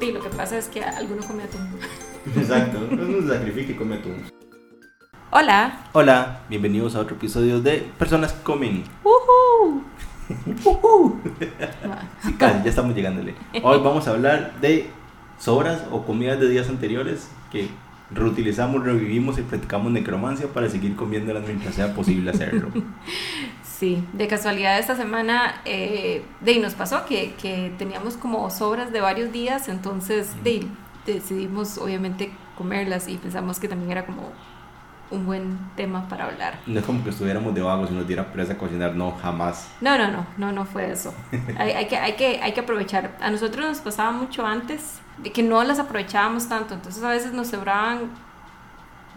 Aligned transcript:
Sí, 0.00 0.12
lo 0.12 0.22
que 0.22 0.28
pasa 0.28 0.56
es 0.58 0.68
que 0.68 0.82
alguno 0.82 1.22
come 1.26 1.42
atún. 1.42 1.68
Exacto, 2.36 2.78
no 2.90 3.20
se 3.20 3.28
sacrifica 3.28 3.72
y 3.72 3.74
come 3.74 3.96
atún. 3.96 4.14
Hola. 5.30 5.86
Hola, 5.92 6.42
bienvenidos 6.48 6.94
a 6.94 7.00
otro 7.00 7.16
episodio 7.16 7.60
de 7.60 7.78
Personas 7.98 8.32
que 8.32 8.42
Comen. 8.42 8.84
¡Uhú! 9.02 9.82
Sí, 12.22 12.32
casi, 12.34 12.62
ya 12.62 12.70
estamos 12.70 12.94
llegándole. 12.94 13.34
Hoy 13.62 13.78
vamos 13.78 14.06
a 14.06 14.10
hablar 14.10 14.60
de 14.60 14.90
sobras 15.38 15.82
o 15.90 16.04
comidas 16.04 16.38
de 16.38 16.48
días 16.48 16.68
anteriores 16.68 17.30
que 17.50 17.68
reutilizamos, 18.10 18.84
revivimos 18.84 19.38
y 19.38 19.42
practicamos 19.42 19.90
necromancia 19.90 20.48
para 20.48 20.68
seguir 20.68 20.96
comiéndolas 20.96 21.44
mientras 21.46 21.74
sea 21.74 21.94
posible 21.94 22.30
hacerlo. 22.30 22.68
Sí, 23.78 24.04
de 24.12 24.26
casualidad 24.26 24.76
esta 24.76 24.96
semana 24.96 25.60
eh, 25.64 26.24
de 26.40 26.50
ahí 26.50 26.58
nos 26.58 26.74
pasó 26.74 27.06
que, 27.06 27.34
que 27.40 27.72
teníamos 27.78 28.16
como 28.16 28.50
sobras 28.50 28.90
de 28.90 29.00
varios 29.00 29.30
días, 29.30 29.68
entonces 29.68 30.42
de 30.42 30.50
ahí 30.50 30.72
decidimos 31.06 31.78
obviamente 31.78 32.32
comerlas 32.56 33.06
y 33.06 33.18
pensamos 33.18 33.60
que 33.60 33.68
también 33.68 33.92
era 33.92 34.04
como 34.04 34.32
un 35.12 35.26
buen 35.26 35.56
tema 35.76 36.08
para 36.08 36.24
hablar. 36.24 36.58
No 36.66 36.80
es 36.80 36.84
como 36.84 37.04
que 37.04 37.10
estuviéramos 37.10 37.54
de 37.54 37.62
vagos 37.62 37.92
y 37.92 37.94
nos 37.94 38.08
diera 38.08 38.32
presa 38.32 38.58
cocinar, 38.58 38.96
no, 38.96 39.12
jamás. 39.12 39.70
No, 39.80 39.96
no, 39.96 40.10
no, 40.10 40.26
no, 40.36 40.50
no 40.50 40.64
fue 40.64 40.90
eso. 40.90 41.14
hay, 41.56 41.70
hay, 41.70 41.86
que, 41.86 41.96
hay, 41.98 42.14
que, 42.14 42.40
hay 42.42 42.52
que 42.52 42.60
aprovechar. 42.60 43.16
A 43.20 43.30
nosotros 43.30 43.64
nos 43.64 43.78
pasaba 43.78 44.10
mucho 44.10 44.44
antes 44.44 44.98
de 45.18 45.30
que 45.30 45.44
no 45.44 45.62
las 45.62 45.78
aprovechábamos 45.78 46.48
tanto, 46.48 46.74
entonces 46.74 47.02
a 47.04 47.10
veces 47.10 47.32
nos 47.32 47.46
sobraban 47.46 48.10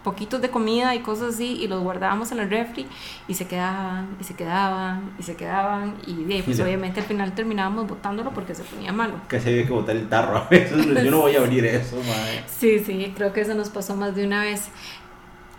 poquitos 0.04 0.42
de 0.42 0.50
comida 0.50 0.96
y 0.96 1.00
cosas 1.00 1.36
así 1.36 1.58
y 1.62 1.68
los 1.68 1.82
guardábamos 1.82 2.32
en 2.32 2.40
el 2.40 2.50
refri 2.50 2.88
y 3.28 3.34
se 3.34 3.48
quedaban 3.48 4.18
y 4.20 4.24
se 4.24 4.34
quedaban 4.34 5.14
y 5.20 5.24
se 5.24 5.36
quedaban 5.36 5.96
y 6.06 6.24
de 6.24 6.36
ahí, 6.36 6.42
pues 6.42 6.60
obviamente 6.60 7.00
al 7.00 7.06
final 7.06 7.34
terminábamos 7.34 7.88
botándolo 7.88 8.32
porque 8.32 8.56
se 8.56 8.64
ponía 8.64 8.92
malo. 8.92 9.14
Casi 9.28 9.50
había 9.50 9.66
que 9.66 9.72
botar 9.72 9.96
el 9.96 10.10
tarro 10.10 10.38
a 10.38 10.48
veces. 10.50 10.86
Yo 10.86 11.12
no 11.12 11.20
voy 11.20 11.36
a 11.36 11.40
abrir 11.40 11.66
eso, 11.66 11.98
madre. 11.98 12.44
Sí, 12.48 12.80
sí, 12.80 13.14
creo 13.16 13.34
que 13.34 13.42
eso 13.42 13.54
nos 13.54 13.70
pasó 13.70 13.96
más 13.96 14.16
de 14.16 14.26
una 14.26 14.42
vez. 14.42 14.70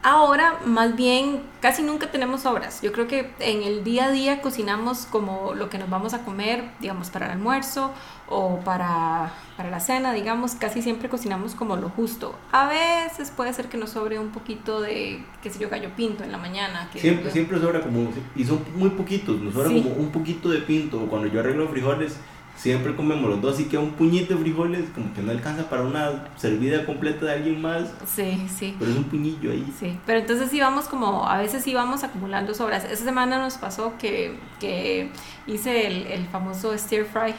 Ahora, 0.04 0.58
más 0.66 0.96
bien, 0.96 1.42
casi 1.60 1.82
nunca 1.82 2.10
tenemos 2.10 2.42
sobras. 2.42 2.82
Yo 2.82 2.90
creo 2.90 3.06
que 3.06 3.30
en 3.38 3.62
el 3.62 3.84
día 3.84 4.06
a 4.06 4.10
día 4.10 4.42
cocinamos 4.42 5.06
como 5.06 5.54
lo 5.54 5.70
que 5.70 5.78
nos 5.78 5.88
vamos 5.88 6.12
a 6.12 6.24
comer, 6.24 6.64
digamos, 6.80 7.10
para 7.10 7.26
el 7.26 7.32
almuerzo 7.32 7.92
o 8.28 8.58
para, 8.64 9.32
para 9.56 9.70
la 9.70 9.78
cena, 9.78 10.12
digamos, 10.12 10.56
casi 10.56 10.82
siempre 10.82 11.08
cocinamos 11.08 11.54
como 11.54 11.76
lo 11.76 11.88
justo. 11.88 12.34
A 12.50 12.66
veces 12.66 13.30
puede 13.30 13.52
ser 13.52 13.68
que 13.68 13.76
nos 13.76 13.90
sobre 13.90 14.18
un 14.18 14.30
poquito 14.30 14.80
de, 14.80 15.24
qué 15.40 15.50
sé 15.50 15.60
yo, 15.60 15.68
gallo 15.68 15.90
pinto 15.94 16.24
en 16.24 16.32
la 16.32 16.38
mañana. 16.38 16.88
Que 16.92 16.98
Siempre, 16.98 17.30
siempre 17.30 17.60
sobra 17.60 17.80
como, 17.82 18.10
y 18.34 18.44
son 18.44 18.64
muy 18.74 18.90
poquitos, 18.90 19.40
nos 19.40 19.54
sobra 19.54 19.68
Sí. 19.68 19.82
como 19.82 19.94
un 19.94 20.10
poquito 20.10 20.48
de 20.48 20.58
pinto. 20.62 21.00
O 21.00 21.06
cuando 21.06 21.28
yo 21.28 21.38
arreglo 21.38 21.68
frijoles, 21.68 22.16
siempre 22.56 22.94
comemos 22.94 23.28
los 23.28 23.40
dos, 23.40 23.54
así 23.54 23.64
que 23.64 23.76
un 23.78 23.90
puñito 23.92 24.34
de 24.34 24.40
frijoles, 24.40 24.84
como 24.94 25.12
que 25.14 25.22
no 25.22 25.32
alcanza 25.32 25.68
para 25.68 25.82
una 25.82 26.28
servida 26.36 26.86
completa 26.86 27.26
de 27.26 27.32
alguien 27.32 27.60
más, 27.60 27.90
Sí, 28.06 28.46
sí. 28.56 28.76
pero 28.78 28.90
es 28.92 28.96
un 28.96 29.04
puñillo 29.04 29.50
ahí. 29.50 29.72
Sí, 29.78 29.98
pero 30.06 30.20
entonces 30.20 30.50
sí 30.50 30.60
vamos 30.60 30.86
como, 30.86 31.26
a 31.28 31.38
veces 31.38 31.64
sí 31.64 31.74
vamos 31.74 32.04
acumulando 32.04 32.54
sobras. 32.54 32.84
Esa 32.84 33.04
semana 33.04 33.38
nos 33.38 33.54
pasó 33.58 33.94
que, 33.98 34.38
que 34.60 35.10
hice 35.46 35.86
el, 35.88 36.06
el 36.06 36.26
famoso 36.26 36.76
stir 36.78 37.04
fry 37.06 37.34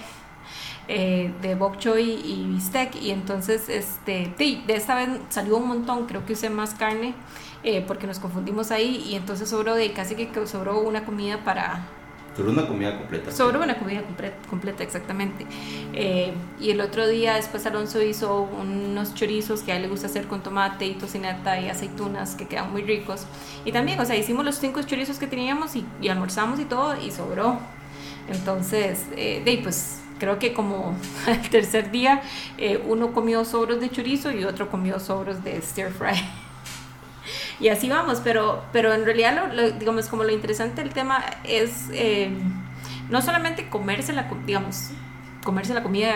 eh, 0.90 1.32
de 1.42 1.56
bok 1.56 1.78
choy 1.78 2.12
y 2.26 2.46
bistec 2.50 2.94
y 3.02 3.12
entonces 3.12 3.70
este, 3.70 4.34
sí, 4.38 4.62
de 4.68 4.76
esta 4.76 4.96
vez 4.96 5.08
salió 5.30 5.56
un 5.58 5.68
montón, 5.70 6.08
creo 6.08 6.26
que 6.26 6.34
usé 6.34 6.50
más 6.50 6.74
carne 6.74 7.14
eh, 7.64 7.82
porque 7.88 8.06
nos 8.06 8.20
confundimos 8.20 8.70
ahí 8.72 8.98
y 9.08 9.16
entonces 9.16 9.50
sobró 9.50 9.76
de 9.76 9.94
casi 9.94 10.16
que 10.16 10.30
sobró 10.46 10.82
una 10.82 11.06
comida 11.06 11.38
para, 11.46 11.86
Solo 12.36 12.52
una 12.52 12.66
comida 12.68 12.98
completa. 12.98 13.32
Sobró 13.32 13.62
una 13.62 13.78
comida 13.78 14.02
comple- 14.02 14.34
completa, 14.50 14.82
exactamente. 14.84 15.46
Eh, 15.94 16.34
y 16.60 16.72
el 16.72 16.82
otro 16.82 17.08
día 17.08 17.36
después 17.36 17.66
Alonso 17.68 18.02
hizo 18.02 18.42
unos 18.42 19.14
chorizos 19.14 19.62
que 19.62 19.72
a 19.72 19.76
él 19.76 19.84
le 19.84 19.88
gusta 19.88 20.08
hacer 20.08 20.28
con 20.28 20.42
tomate 20.42 20.86
y 20.88 20.96
tocineta 20.96 21.60
y 21.62 21.70
aceitunas 21.70 22.36
que 22.36 22.48
quedan 22.48 22.72
muy 22.72 22.82
ricos. 22.84 23.28
Y 23.66 23.72
también, 23.72 24.00
o 24.00 24.06
sea, 24.06 24.18
hicimos 24.18 24.44
los 24.46 24.56
cinco 24.56 24.82
chorizos 24.82 25.20
que 25.20 25.28
teníamos 25.28 25.76
y, 25.76 25.86
y 26.02 26.10
almorzamos 26.10 26.60
y 26.60 26.66
todo 26.66 27.00
y 27.00 27.12
sobró. 27.12 27.60
Entonces, 28.28 29.06
eh, 29.16 29.42
de 29.46 29.52
ahí, 29.52 29.58
pues 29.58 30.00
creo 30.20 30.40
que 30.40 30.54
como 30.54 30.96
el 31.28 31.50
tercer 31.50 31.92
día 31.92 32.22
eh, 32.58 32.82
uno 32.88 33.14
comió 33.14 33.46
sobros 33.46 33.80
de 33.80 33.90
chorizo 33.92 34.32
y 34.32 34.44
otro 34.46 34.70
comió 34.72 35.00
sobros 35.00 35.44
de 35.44 35.62
stir 35.62 35.92
fry. 35.92 36.16
Y 37.64 37.70
así 37.70 37.88
vamos, 37.88 38.20
pero, 38.22 38.62
pero 38.74 38.94
en 38.94 39.06
realidad, 39.06 39.48
lo, 39.48 39.54
lo- 39.54 39.72
digamos, 39.72 40.08
como 40.10 40.26
lo 40.26 40.32
interesante 40.34 40.82
del 40.84 40.92
tema 40.92 41.24
es 41.46 41.88
eh, 41.94 42.30
no 43.10 43.22
solamente 43.22 43.70
comerse 43.70 44.12
la, 44.12 44.30
digamos, 44.46 44.90
comerse 45.46 45.74
la 45.74 45.82
comida 45.82 46.16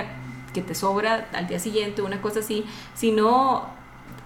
que 0.53 0.61
te 0.61 0.75
sobra 0.75 1.27
al 1.33 1.47
día 1.47 1.57
siguiente, 1.59 2.01
una 2.01 2.21
cosa 2.21 2.41
así, 2.41 2.65
sino, 2.95 3.65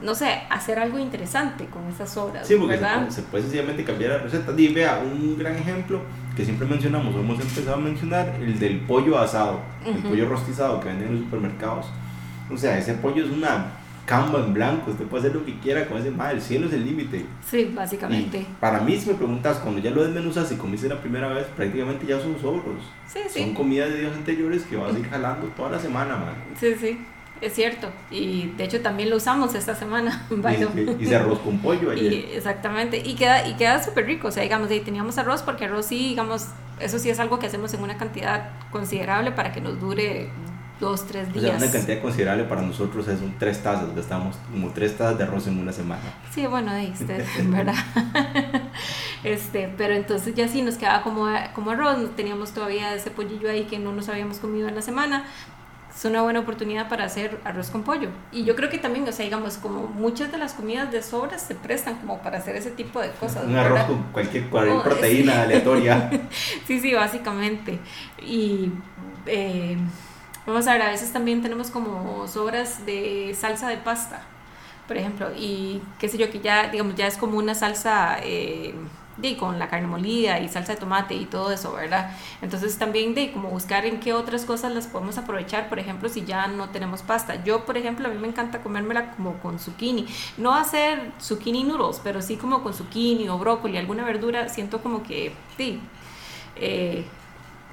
no 0.01 0.15
sé, 0.15 0.41
hacer 0.49 0.79
algo 0.79 0.97
interesante 0.97 1.65
con 1.67 1.87
esas 1.89 2.09
sobras, 2.11 2.47
Sí, 2.47 2.55
porque 2.55 2.73
se 2.77 2.81
¿verdad? 2.81 2.97
puede, 3.01 3.11
se 3.11 3.21
puede 3.21 3.43
sencillamente 3.43 3.83
cambiar 3.83 4.11
la 4.13 4.17
receta. 4.17 4.51
Y 4.57 4.73
vea, 4.73 4.99
un 5.05 5.37
gran 5.37 5.55
ejemplo 5.57 6.01
que 6.35 6.43
siempre 6.43 6.65
mencionamos, 6.67 7.13
hemos 7.13 7.39
empezado 7.39 7.75
a 7.75 7.79
mencionar, 7.79 8.33
el 8.41 8.57
del 8.57 8.79
pollo 8.79 9.19
asado, 9.19 9.59
el 9.85 9.99
Ujú. 9.99 10.09
pollo 10.09 10.27
rostizado 10.27 10.79
que 10.79 10.87
venden 10.87 11.09
en 11.09 11.13
los 11.17 11.23
supermercados. 11.25 11.85
O 12.51 12.57
sea, 12.57 12.79
ese 12.79 12.95
pollo 12.95 13.23
es 13.23 13.29
una 13.29 13.73
camba 14.05 14.39
en 14.39 14.53
blanco, 14.53 14.91
usted 14.91 15.05
puede 15.05 15.27
hacer 15.27 15.35
lo 15.35 15.45
que 15.45 15.57
quiera 15.59 15.87
con 15.87 15.97
ese 15.97 16.11
madre, 16.11 16.35
el 16.35 16.41
cielo 16.41 16.67
es 16.67 16.73
el 16.73 16.85
límite. 16.85 17.25
Sí, 17.49 17.71
básicamente. 17.73 18.39
Y 18.39 18.47
para 18.59 18.81
mí, 18.81 18.97
si 18.97 19.09
me 19.09 19.15
preguntas, 19.15 19.57
cuando 19.57 19.79
ya 19.79 19.91
lo 19.91 20.03
desmenuzas 20.03 20.51
y 20.51 20.55
comiste 20.55 20.89
la 20.89 20.99
primera 20.99 21.27
vez, 21.29 21.45
prácticamente 21.55 22.05
ya 22.05 22.19
son 22.19 22.39
sobros. 22.39 22.81
Sí, 23.07 23.19
Son 23.23 23.31
sí, 23.31 23.53
comidas 23.53 23.89
de 23.89 23.99
días 23.99 24.13
anteriores 24.13 24.63
que 24.63 24.75
vas 24.75 24.95
a 24.95 24.99
ir 24.99 25.09
jalando 25.09 25.47
toda 25.49 25.71
la 25.71 25.79
semana, 25.79 26.17
man. 26.17 26.35
sí, 26.59 26.73
sí, 26.79 26.97
es 27.41 27.53
cierto. 27.53 27.89
Y 28.09 28.47
de 28.57 28.63
hecho 28.63 28.81
también 28.81 29.09
lo 29.09 29.17
usamos 29.17 29.55
esta 29.55 29.75
semana. 29.75 30.27
Y, 30.31 31.03
hice 31.03 31.15
arroz 31.15 31.39
con 31.39 31.57
pollo 31.59 31.91
ayer. 31.91 32.13
Y, 32.13 32.35
exactamente, 32.35 33.01
y 33.03 33.15
queda, 33.15 33.47
y 33.47 33.55
queda 33.55 33.83
súper 33.83 34.05
rico, 34.05 34.27
o 34.27 34.31
sea, 34.31 34.43
digamos, 34.43 34.69
ahí 34.69 34.81
teníamos 34.81 35.17
arroz, 35.17 35.41
porque 35.41 35.65
arroz 35.65 35.85
sí, 35.87 36.09
digamos, 36.09 36.47
eso 36.79 36.99
sí 36.99 37.09
es 37.09 37.19
algo 37.19 37.39
que 37.39 37.47
hacemos 37.47 37.73
en 37.73 37.81
una 37.81 37.97
cantidad 37.97 38.49
considerable 38.71 39.31
para 39.31 39.51
que 39.51 39.61
nos 39.61 39.79
dure 39.79 40.29
dos, 40.81 41.05
tres 41.07 41.29
O 41.29 41.33
sea, 41.33 41.41
días. 41.41 41.61
una 41.61 41.71
cantidad 41.71 42.01
considerable 42.01 42.43
para 42.43 42.61
nosotros 42.61 43.07
es 43.07 43.21
un 43.21 43.37
tres 43.37 43.63
tazas, 43.63 43.95
gastamos 43.95 44.35
como 44.51 44.71
tres 44.71 44.97
tazas 44.97 45.17
de 45.17 45.23
arroz 45.23 45.47
en 45.47 45.59
una 45.59 45.71
semana. 45.71 46.01
Sí, 46.33 46.45
bueno, 46.47 46.71
ahí 46.71 46.91
usted, 46.91 47.23
verdad. 47.45 47.75
este, 49.23 49.73
pero 49.77 49.93
entonces 49.93 50.35
ya 50.35 50.47
sí 50.49 50.61
nos 50.61 50.75
quedaba 50.75 51.03
como, 51.03 51.27
como 51.53 51.71
arroz, 51.71 51.97
teníamos 52.17 52.51
todavía 52.51 52.93
ese 52.93 53.11
pollillo 53.11 53.49
ahí 53.49 53.63
que 53.63 53.79
no 53.79 53.93
nos 53.93 54.09
habíamos 54.09 54.39
comido 54.39 54.67
en 54.67 54.75
la 54.75 54.81
semana. 54.81 55.23
Es 55.95 56.05
una 56.05 56.21
buena 56.21 56.39
oportunidad 56.39 56.87
para 56.87 57.03
hacer 57.03 57.39
arroz 57.43 57.69
con 57.69 57.83
pollo. 57.83 58.09
Y 58.31 58.45
yo 58.45 58.55
creo 58.55 58.69
que 58.69 58.77
también, 58.77 59.07
o 59.07 59.11
sea, 59.11 59.25
digamos, 59.25 59.57
como 59.57 59.87
muchas 59.87 60.31
de 60.31 60.37
las 60.37 60.53
comidas 60.53 60.89
de 60.89 61.03
sobras 61.03 61.41
se 61.41 61.53
prestan 61.53 61.95
como 61.95 62.21
para 62.21 62.37
hacer 62.37 62.55
ese 62.55 62.71
tipo 62.71 63.01
de 63.01 63.11
cosas. 63.11 63.43
Un 63.43 63.57
arroz 63.57 63.73
¿verdad? 63.73 63.87
con 63.87 64.03
cualquier, 64.13 64.49
cualquier 64.49 64.81
proteína 64.81 65.33
sí. 65.33 65.39
aleatoria. 65.39 66.09
Sí, 66.65 66.79
sí, 66.79 66.93
básicamente. 66.93 67.79
Y 68.25 68.71
eh, 69.25 69.77
vamos 70.45 70.67
a 70.67 70.73
ver, 70.73 70.81
a 70.81 70.89
veces 70.89 71.11
también 71.11 71.41
tenemos 71.41 71.69
como 71.69 72.27
sobras 72.27 72.85
de 72.85 73.35
salsa 73.39 73.67
de 73.69 73.77
pasta, 73.77 74.21
por 74.87 74.97
ejemplo, 74.97 75.29
y 75.37 75.81
qué 75.99 76.07
sé 76.09 76.17
yo, 76.17 76.29
que 76.29 76.39
ya, 76.39 76.69
digamos, 76.69 76.95
ya 76.95 77.07
es 77.07 77.17
como 77.17 77.37
una 77.37 77.55
salsa 77.55 78.17
eh, 78.23 78.73
de, 79.17 79.37
con 79.37 79.59
la 79.59 79.69
carne 79.69 79.87
molida 79.87 80.39
y 80.39 80.49
salsa 80.49 80.73
de 80.73 80.79
tomate 80.79 81.13
y 81.13 81.25
todo 81.25 81.51
eso, 81.51 81.73
¿verdad? 81.73 82.11
Entonces 82.41 82.77
también 82.77 83.13
de 83.13 83.31
como 83.31 83.49
buscar 83.49 83.85
en 83.85 83.99
qué 83.99 84.13
otras 84.13 84.45
cosas 84.45 84.73
las 84.73 84.87
podemos 84.87 85.17
aprovechar, 85.17 85.69
por 85.69 85.79
ejemplo, 85.79 86.09
si 86.09 86.25
ya 86.25 86.47
no 86.47 86.69
tenemos 86.69 87.03
pasta. 87.03 87.43
Yo, 87.43 87.65
por 87.65 87.77
ejemplo, 87.77 88.07
a 88.07 88.11
mí 88.11 88.17
me 88.17 88.27
encanta 88.27 88.61
comérmela 88.61 89.11
como 89.11 89.37
con 89.37 89.59
zucchini. 89.59 90.07
No 90.37 90.53
hacer 90.53 91.11
zucchini 91.21 91.63
noodles, 91.63 92.01
pero 92.03 92.21
sí 92.21 92.37
como 92.37 92.63
con 92.63 92.73
zucchini 92.73 93.29
o 93.29 93.37
brócoli, 93.37 93.77
alguna 93.77 94.03
verdura, 94.05 94.49
siento 94.49 94.81
como 94.81 95.03
que, 95.03 95.33
sí, 95.57 95.79
eh, 96.55 97.05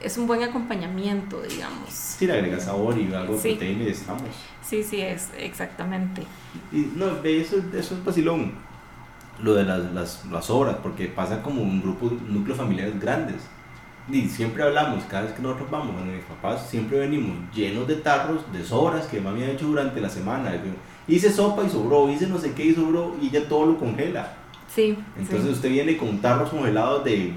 es 0.01 0.17
un 0.19 0.27
buen 0.27 0.43
acompañamiento, 0.43 1.41
digamos. 1.43 1.91
Si 1.91 2.27
le 2.27 2.35
agrega 2.35 2.61
sabor 2.61 2.97
y 2.99 3.13
algo 3.13 3.35
de 3.35 3.41
Sí. 3.41 3.49
proteína 3.51 3.85
y 3.85 3.89
estamos. 3.89 4.23
Sí, 4.63 4.83
sí, 4.83 5.01
es 5.01 5.31
exactamente. 5.39 6.23
Y 6.73 6.93
no, 6.97 7.21
ve, 7.23 7.41
eso, 7.41 7.57
eso 7.75 7.95
es 7.95 8.05
vacilón. 8.05 8.53
Lo 9.43 9.55
de 9.55 9.65
las, 9.65 9.93
las, 9.93 10.25
las 10.27 10.51
obras, 10.51 10.77
porque 10.83 11.07
pasa 11.07 11.43
como 11.43 11.63
un 11.63 11.81
grupo, 11.81 12.11
núcleos 12.29 12.59
familiares 12.59 12.99
grandes. 13.01 13.37
Y 14.11 14.27
siempre 14.29 14.63
hablamos, 14.63 15.05
cada 15.05 15.25
vez 15.25 15.33
que 15.33 15.43
nosotros 15.43 15.71
vamos, 15.71 15.95
bueno, 15.95 16.11
mis 16.13 16.25
papás 16.25 16.67
siempre 16.69 16.99
venimos 16.99 17.37
llenos 17.55 17.87
de 17.87 17.97
tarros, 17.97 18.41
de 18.53 18.65
sobras 18.65 19.07
que 19.07 19.21
mami 19.21 19.43
ha 19.43 19.51
hecho 19.51 19.67
durante 19.67 20.01
la 20.01 20.09
semana. 20.09 20.53
Hice 21.07 21.31
sopa 21.31 21.63
y 21.65 21.69
sobró, 21.69 22.09
hice 22.11 22.27
no 22.27 22.39
sé 22.39 22.53
qué 22.53 22.65
y 22.67 22.75
sobró, 22.75 23.15
y 23.21 23.31
ya 23.31 23.47
todo 23.47 23.67
lo 23.67 23.79
congela. 23.79 24.33
Sí. 24.75 24.99
Entonces 25.19 25.51
usted 25.51 25.69
viene 25.71 25.97
con 25.97 26.19
tarros 26.21 26.51
congelados 26.51 27.05
de 27.05 27.35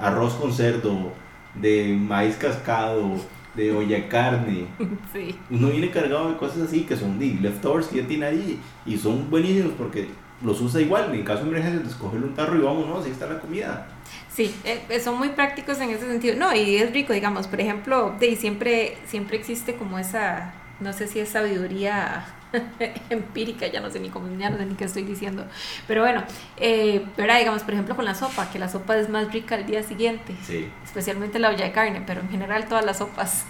arroz 0.00 0.34
con 0.34 0.52
cerdo, 0.52 1.12
de 1.60 1.96
maíz 1.98 2.36
cascado, 2.36 3.16
de 3.54 3.72
olla 3.72 4.08
carne. 4.08 4.66
sí. 5.12 5.34
Uno 5.50 5.68
viene 5.68 5.90
cargado 5.90 6.30
de 6.30 6.36
cosas 6.36 6.62
así 6.62 6.82
que 6.82 6.96
son 6.96 7.18
de 7.18 7.26
leftovers 7.40 7.88
que 7.88 8.02
ya 8.02 8.06
tiene 8.06 8.26
ahí 8.26 8.60
y 8.84 8.96
son 8.96 9.30
buenísimos 9.30 9.72
porque 9.78 10.08
los 10.42 10.60
usa 10.60 10.80
igual. 10.80 11.14
En 11.14 11.24
caso 11.24 11.44
de 11.44 11.50
emergencia, 11.50 11.82
pues 11.82 11.94
cogerle 11.94 12.26
un 12.26 12.34
tarro 12.34 12.56
y 12.56 12.60
vámonos, 12.60 13.04
ahí 13.04 13.10
está 13.10 13.26
la 13.26 13.40
comida. 13.40 13.88
Sí, 14.28 14.54
eh, 14.64 15.00
son 15.00 15.16
muy 15.18 15.30
prácticos 15.30 15.80
en 15.80 15.90
ese 15.90 16.06
sentido. 16.06 16.36
No, 16.36 16.54
y 16.54 16.76
es 16.76 16.92
rico, 16.92 17.12
digamos, 17.12 17.46
por 17.46 17.60
ejemplo, 17.60 18.14
de, 18.20 18.36
siempre, 18.36 18.98
siempre 19.06 19.38
existe 19.38 19.76
como 19.76 19.98
esa, 19.98 20.52
no 20.80 20.92
sé 20.92 21.08
si 21.08 21.20
es 21.20 21.30
sabiduría 21.30 22.26
empírica, 23.10 23.66
ya 23.66 23.80
no 23.80 23.90
sé 23.90 24.00
ni 24.00 24.08
cómo, 24.08 24.28
ya 24.38 24.50
no 24.50 24.58
sé 24.58 24.66
ni 24.66 24.74
qué 24.74 24.84
estoy 24.84 25.02
diciendo. 25.02 25.44
Pero 25.86 26.02
bueno, 26.02 26.24
eh, 26.56 27.04
¿verdad? 27.16 27.38
Digamos, 27.38 27.62
por 27.62 27.74
ejemplo, 27.74 27.96
con 27.96 28.04
la 28.04 28.14
sopa, 28.14 28.50
que 28.50 28.58
la 28.58 28.68
sopa 28.68 28.96
es 28.96 29.08
más 29.08 29.32
rica 29.32 29.54
al 29.54 29.66
día 29.66 29.82
siguiente. 29.82 30.34
Sí. 30.42 30.68
Especialmente 30.84 31.38
la 31.38 31.50
olla 31.50 31.64
de 31.64 31.72
carne, 31.72 32.02
pero 32.06 32.20
en 32.20 32.28
general 32.28 32.68
todas 32.68 32.84
las 32.84 32.98
sopas. 32.98 33.44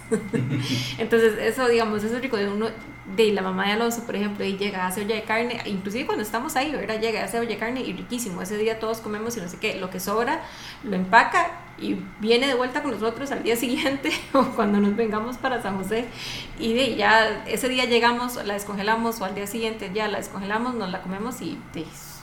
Entonces, 0.97 1.37
eso, 1.39 1.67
digamos, 1.67 2.03
eso 2.03 2.15
es 2.15 2.21
rico 2.21 2.37
de 2.37 2.49
uno, 2.49 2.69
de 3.15 3.31
la 3.31 3.41
mamá 3.41 3.67
de 3.67 3.73
Alonso, 3.73 4.03
por 4.03 4.15
ejemplo, 4.15 4.43
y 4.43 4.57
llega, 4.57 4.85
hace 4.85 5.01
olla 5.01 5.15
de 5.15 5.23
carne, 5.23 5.61
inclusive 5.65 6.05
cuando 6.05 6.23
estamos 6.23 6.55
ahí, 6.55 6.71
¿verdad? 6.71 6.99
Llega, 6.99 7.23
hace 7.23 7.39
olla 7.39 7.49
de 7.49 7.57
carne 7.57 7.81
y 7.81 7.93
riquísimo. 7.93 8.41
Ese 8.41 8.57
día 8.57 8.79
todos 8.79 8.99
comemos 8.99 9.37
y 9.37 9.41
no 9.41 9.47
sé 9.47 9.57
qué, 9.57 9.79
lo 9.79 9.89
que 9.89 9.99
sobra 9.99 10.41
lo 10.83 10.95
empaca 10.95 11.51
y 11.79 11.97
viene 12.19 12.47
de 12.47 12.55
vuelta 12.55 12.81
con 12.81 12.91
nosotros 12.91 13.31
al 13.31 13.43
día 13.43 13.55
siguiente 13.57 14.11
o 14.33 14.43
cuando 14.55 14.79
nos 14.79 14.95
vengamos 14.95 15.37
para 15.37 15.61
San 15.61 15.77
José 15.77 16.05
y 16.59 16.73
de, 16.73 16.95
ya 16.95 17.45
ese 17.45 17.69
día 17.69 17.85
llegamos, 17.85 18.43
la 18.43 18.55
descongelamos 18.55 19.21
o 19.21 19.25
al 19.25 19.35
día 19.35 19.47
siguiente 19.47 19.91
ya 19.93 20.07
la 20.07 20.17
descongelamos, 20.17 20.75
nos 20.75 20.91
la 20.91 21.01
comemos 21.01 21.41
y 21.41 21.57
es 21.75 22.17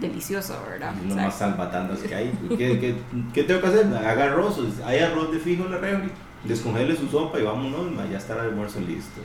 delicioso, 0.00 0.62
¿verdad? 0.68 0.94
Lo 1.08 1.16
más 1.16 1.36
salvatandas 1.36 1.98
que 2.00 2.14
hay. 2.14 2.32
¿Qué, 2.50 2.78
qué, 2.78 2.96
qué 3.32 3.44
tengo 3.44 3.60
que 3.60 3.66
hacer? 3.66 3.86
Haga 3.86 4.24
arroz, 4.24 4.60
hay 4.84 5.00
arroz 5.00 5.32
de 5.32 5.38
fijo 5.38 5.64
en 5.64 5.72
la 5.72 5.78
refri, 5.78 6.10
descongele 6.44 6.96
su 6.96 7.08
sopa 7.08 7.40
y 7.40 7.42
vámonos, 7.42 7.86
ya 8.10 8.18
está 8.18 8.34
el 8.34 8.40
almuerzo 8.40 8.80
listo. 8.80 9.20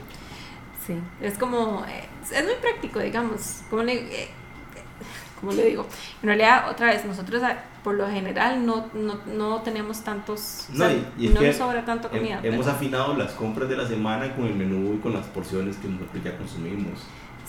Sí, 0.86 0.94
es 1.20 1.38
como, 1.38 1.84
es 1.86 2.44
muy 2.44 2.54
práctico, 2.60 3.00
digamos, 3.00 3.62
como 3.70 3.82
le, 3.82 3.94
eh, 4.24 4.28
como 5.40 5.52
le 5.52 5.64
digo, 5.66 5.86
en 6.22 6.26
realidad 6.26 6.68
otra 6.70 6.88
vez 6.88 7.04
nosotros 7.04 7.42
por 7.82 7.94
lo 7.94 8.06
general 8.08 8.64
no, 8.64 8.86
no, 8.94 9.18
no 9.26 9.62
tenemos 9.62 10.02
tantos, 10.04 10.66
No, 10.70 10.84
o 10.84 10.88
sea, 10.88 10.96
y, 11.18 11.28
no 11.28 11.40
que 11.40 11.46
nos 11.48 11.56
sobra 11.56 11.84
tanto 11.84 12.08
hem- 12.08 12.18
comida. 12.18 12.40
hemos 12.42 12.66
afinado 12.66 13.14
las 13.16 13.32
compras 13.32 13.68
de 13.68 13.76
la 13.76 13.86
semana 13.86 14.34
con 14.34 14.46
el 14.46 14.54
menú 14.54 14.94
y 14.94 14.98
con 14.98 15.12
las 15.12 15.26
porciones 15.26 15.76
que 15.76 16.20
ya 16.22 16.36
consumimos. 16.36 17.00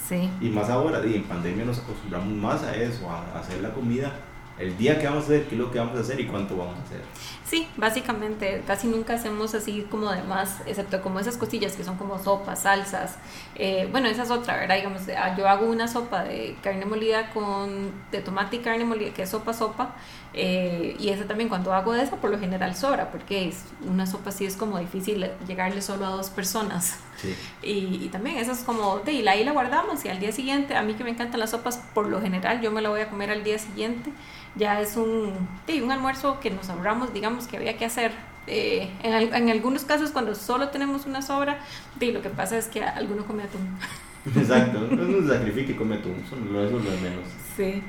sí, 0.07 0.29
Y 0.41 0.49
más 0.49 0.69
ahora, 0.69 1.01
y 1.05 1.15
en 1.15 1.23
pandemia 1.23 1.65
nos 1.65 1.79
acostumbramos 1.79 2.27
más 2.29 2.63
a 2.63 2.75
eso, 2.75 3.09
a 3.09 3.39
hacer 3.39 3.61
la 3.61 3.69
comida 3.73 4.13
el 4.57 4.77
día 4.77 4.99
que 4.99 5.05
vamos 5.07 5.23
a 5.23 5.27
hacer, 5.27 5.47
qué 5.47 5.55
es 5.55 5.59
lo 5.59 5.71
que 5.71 5.79
vamos 5.79 5.97
a 5.97 6.01
hacer 6.01 6.19
y 6.19 6.27
cuánto 6.27 6.55
vamos 6.57 6.77
a 6.79 6.83
hacer. 6.83 7.01
sí, 7.43 7.67
básicamente 7.77 8.63
casi 8.65 8.87
nunca 8.87 9.13
hacemos 9.15 9.53
así 9.53 9.85
como 9.89 10.11
de 10.11 10.23
más, 10.23 10.61
excepto 10.65 11.01
como 11.01 11.19
esas 11.19 11.37
costillas 11.37 11.75
que 11.75 11.83
son 11.83 11.97
como 11.97 12.17
sopas, 12.19 12.61
salsas. 12.63 13.17
eh, 13.55 13.87
bueno, 13.91 14.07
esa 14.07 14.23
es 14.23 14.31
otra, 14.31 14.57
¿verdad? 14.57 14.75
Digamos, 14.75 15.01
ah, 15.17 15.35
yo 15.37 15.47
hago 15.47 15.67
una 15.67 15.87
sopa 15.87 16.23
de 16.23 16.57
carne 16.63 16.85
molida 16.85 17.29
con, 17.31 17.91
de 18.11 18.21
tomate 18.21 18.57
y 18.57 18.59
carne 18.59 18.85
molida, 18.85 19.13
que 19.13 19.23
es 19.23 19.29
sopa 19.29 19.53
sopa. 19.53 19.95
eh, 20.33 20.95
y 20.99 21.09
esa 21.09 21.25
también 21.27 21.47
cuando 21.49 21.73
hago 21.73 21.93
de 21.93 22.03
esa 22.03 22.17
por 22.17 22.29
lo 22.29 22.39
general 22.39 22.75
sobra, 22.75 23.11
porque 23.11 23.47
es, 23.47 23.63
una 23.81 24.05
sopa 24.05 24.29
así 24.29 24.45
es 24.45 24.57
como 24.57 24.79
difícil 24.79 25.25
llegarle 25.47 25.81
solo 25.81 26.05
a 26.05 26.09
dos 26.09 26.29
personas. 26.29 26.97
Sí. 27.15 27.35
Y, 27.63 28.03
y 28.05 28.09
también 28.09 28.37
eso 28.37 28.51
es 28.51 28.59
como, 28.59 28.99
de, 28.99 29.13
y 29.13 29.27
ahí 29.27 29.43
la 29.43 29.51
guardamos 29.51 30.03
y 30.05 30.09
al 30.09 30.19
día 30.19 30.31
siguiente, 30.31 30.75
a 30.75 30.83
mí 30.83 30.93
que 30.95 31.03
me 31.03 31.09
encantan 31.11 31.39
las 31.39 31.51
sopas, 31.51 31.77
por 31.93 32.07
lo 32.07 32.21
general 32.21 32.61
yo 32.61 32.71
me 32.71 32.81
la 32.81 32.89
voy 32.89 33.01
a 33.01 33.09
comer 33.09 33.31
al 33.31 33.43
día 33.43 33.57
siguiente. 33.57 34.11
Ya 34.55 34.81
es 34.81 34.95
un, 34.95 35.49
de, 35.67 35.83
un 35.83 35.91
almuerzo 35.91 36.39
que 36.39 36.49
nos 36.51 36.69
ahorramos, 36.69 37.13
digamos, 37.13 37.47
que 37.47 37.57
había 37.57 37.77
que 37.77 37.85
hacer. 37.85 38.11
Eh, 38.47 38.91
en, 39.03 39.13
al- 39.13 39.33
en 39.33 39.49
algunos 39.49 39.85
casos 39.85 40.11
cuando 40.11 40.35
solo 40.35 40.69
tenemos 40.69 41.05
una 41.07 41.21
sobra, 41.21 41.59
de, 41.95 42.11
lo 42.11 42.21
que 42.21 42.29
pasa 42.29 42.57
es 42.57 42.67
que 42.67 42.83
alguno 42.83 43.25
come 43.25 43.43
atún. 43.43 43.77
Exacto, 44.35 44.79
no 44.91 45.21
se 45.21 45.27
sacrifique 45.37 45.73
y 45.73 45.75
come 45.75 45.97
tú, 45.97 46.09
eso, 46.25 46.35
no- 46.37 46.61
es 46.63 46.71
menos. 47.01 47.25
Sí. 47.55 47.83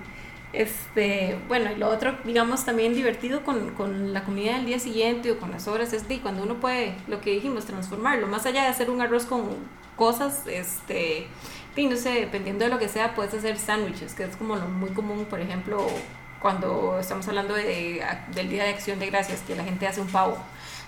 Este, 0.53 1.39
bueno, 1.49 1.71
y 1.73 1.77
lo 1.77 1.89
otro, 1.89 2.17
digamos, 2.25 2.65
también 2.65 2.95
divertido 2.95 3.43
con, 3.45 3.75
con 3.75 4.13
la 4.15 4.25
comida 4.25 4.55
del 4.57 4.65
día 4.67 4.79
siguiente 4.79 5.31
o 5.33 5.39
con 5.39 5.51
las 5.51 5.69
horas 5.69 5.93
es 5.93 6.09
de 6.09 6.21
cuando 6.21 6.43
uno 6.45 6.61
puede, 6.61 6.95
lo 7.09 7.21
que 7.21 7.31
dijimos, 7.33 7.67
transformarlo. 7.67 8.27
Más 8.27 8.47
allá 8.47 8.63
de 8.63 8.69
hacer 8.69 8.91
un 8.91 9.01
arroz 9.03 9.27
con 9.27 9.45
cosas, 9.97 10.47
este, 10.47 11.27
y 11.77 11.87
no 11.89 11.97
sé, 11.97 12.11
dependiendo 12.21 12.65
de 12.65 12.71
lo 12.71 12.79
que 12.79 12.89
sea, 12.89 13.15
puedes 13.15 13.35
hacer 13.35 13.59
sándwiches, 13.59 14.15
que 14.15 14.25
es 14.25 14.37
como 14.37 14.57
lo 14.57 14.69
muy 14.69 14.91
común, 14.91 15.27
por 15.29 15.41
ejemplo, 15.41 15.87
cuando 16.47 16.97
estamos 17.01 17.27
hablando 17.27 17.55
de, 17.55 18.01
del 18.33 18.49
Día 18.49 18.63
de 18.63 18.71
Acción 18.71 19.01
de 19.01 19.07
Gracias, 19.11 19.41
que 19.41 19.57
la 19.57 19.65
gente 19.65 19.85
hace 19.89 20.01
un 20.01 20.07
pavo, 20.07 20.39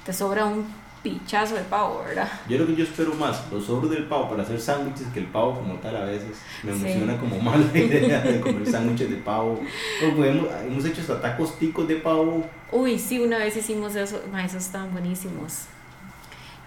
te 0.06 0.12
sobra 0.12 0.44
un 0.44 0.64
pichazo 1.02 1.56
de 1.56 1.62
pavo, 1.62 2.04
¿verdad? 2.06 2.28
Yo 2.48 2.58
lo 2.58 2.66
que 2.68 2.76
yo 2.76 2.84
espero 2.84 3.12
más, 3.14 3.42
los 3.50 3.66
sobros 3.66 3.90
del 3.90 4.04
pavo 4.04 4.30
para 4.30 4.44
hacer 4.44 4.60
sándwiches 4.60 5.08
que 5.12 5.18
el 5.18 5.26
pavo 5.26 5.56
como 5.56 5.74
tal 5.80 5.96
a 5.96 6.04
veces. 6.04 6.36
Me 6.62 6.72
Sí. 6.74 6.78
emociona 6.84 7.18
como 7.18 7.40
mal 7.40 7.68
la 7.74 7.76
idea 7.80 8.20
de 8.20 8.40
comer 8.40 8.70
sándwiches 8.70 9.10
de 9.10 9.16
pavo. 9.16 9.60
O 10.06 10.14
podemos- 10.16 10.46
hemos 10.64 10.84
hecho 10.84 11.00
hasta 11.00 11.20
tacos 11.20 11.58
ticos 11.58 11.88
de 11.88 11.96
pavo. 11.96 12.46
Uy, 12.70 12.96
sí, 12.96 13.18
una 13.18 13.38
vez 13.38 13.56
hicimos 13.56 13.96
eso, 13.96 14.22
esos 14.44 14.64
estaban 14.64 14.92
buenísimos. 14.92 15.62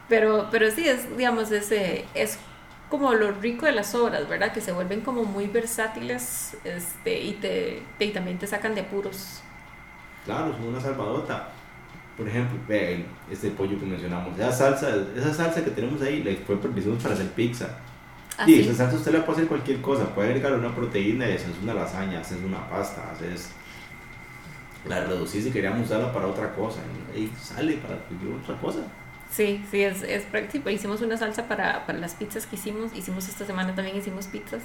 Pero, 0.09 0.49
pero 0.51 0.69
sí, 0.69 0.85
es, 0.85 1.15
digamos, 1.15 1.49
ese, 1.49 2.03
es 2.13 2.37
como 2.91 3.13
lo 3.13 3.31
rico 3.31 3.65
de 3.65 3.71
las 3.71 3.95
obras, 3.95 4.27
¿verdad? 4.27 4.51
Que 4.51 4.59
se 4.59 4.73
vuelven 4.73 4.99
como 4.99 5.23
muy 5.23 5.47
versátiles 5.47 6.57
este, 6.65 7.21
y, 7.21 7.33
te, 7.35 7.81
y 7.97 8.09
también 8.09 8.37
te 8.37 8.45
sacan 8.45 8.75
de 8.75 8.81
apuros. 8.81 9.41
Claro, 10.25 10.51
son 10.51 10.67
una 10.67 10.81
salvadota. 10.81 11.47
Por 12.17 12.27
ejemplo, 12.27 12.59
ve 12.67 13.05
este 13.31 13.49
pollo 13.51 13.79
que 13.79 13.85
mencionamos. 13.85 14.37
Esa 14.37 14.51
salsa, 14.51 14.93
esa 15.15 15.33
salsa 15.33 15.63
que 15.63 15.71
tenemos 15.71 16.01
ahí 16.01 16.21
la 16.21 16.35
fue 16.45 16.59
la 16.61 16.79
hicimos 16.79 17.01
para 17.01 17.15
hacer 17.15 17.29
pizza. 17.29 17.69
Así. 18.37 18.55
Y 18.55 18.59
esa 18.59 18.75
salsa 18.75 18.97
usted 18.97 19.13
la 19.13 19.25
puede 19.25 19.37
hacer 19.37 19.47
cualquier 19.47 19.81
cosa. 19.81 20.13
Puede 20.13 20.27
agregar 20.27 20.53
una 20.53 20.75
proteína 20.75 21.29
y 21.29 21.33
haces 21.33 21.55
una 21.63 21.73
lasaña, 21.73 22.19
haces 22.19 22.43
una 22.43 22.69
pasta, 22.69 23.09
haces... 23.11 23.51
La 24.85 25.05
reducís 25.05 25.45
si 25.45 25.51
queríamos 25.51 25.85
usarla 25.85 26.11
para 26.11 26.27
otra 26.27 26.53
cosa. 26.53 26.81
Y 27.15 27.29
sale 27.41 27.77
para 27.77 27.95
cualquier 27.95 28.33
otra 28.33 28.57
cosa. 28.57 28.79
Sí, 29.31 29.63
sí, 29.71 29.81
es, 29.81 30.03
es 30.03 30.23
práctico. 30.25 30.69
Hicimos 30.69 31.01
una 31.01 31.15
salsa 31.15 31.47
para, 31.47 31.85
para 31.85 31.97
las 31.99 32.15
pizzas 32.15 32.45
que 32.45 32.57
hicimos. 32.57 32.93
Hicimos 32.93 33.29
esta 33.29 33.45
semana 33.45 33.73
también 33.73 33.95
hicimos 33.95 34.27
pizzas. 34.27 34.61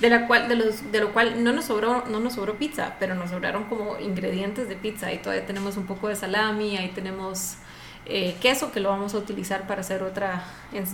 De 0.00 0.10
la 0.10 0.26
cual, 0.26 0.48
de 0.48 0.56
los, 0.56 0.92
de 0.92 1.00
lo 1.00 1.12
cual 1.14 1.42
no 1.42 1.52
nos 1.52 1.66
sobró, 1.66 2.04
no 2.06 2.20
nos 2.20 2.34
sobró 2.34 2.56
pizza, 2.58 2.96
pero 3.00 3.14
nos 3.14 3.30
sobraron 3.30 3.64
como 3.64 3.98
ingredientes 3.98 4.68
de 4.68 4.76
pizza. 4.76 5.06
Ahí 5.06 5.18
todavía 5.18 5.46
tenemos 5.46 5.78
un 5.78 5.86
poco 5.86 6.08
de 6.08 6.16
salami, 6.16 6.76
ahí 6.76 6.90
tenemos 6.90 7.56
eh, 8.04 8.36
queso 8.42 8.70
que 8.70 8.80
lo 8.80 8.90
vamos 8.90 9.14
a 9.14 9.18
utilizar 9.18 9.66
para 9.66 9.80
hacer 9.80 10.02
otra, 10.02 10.44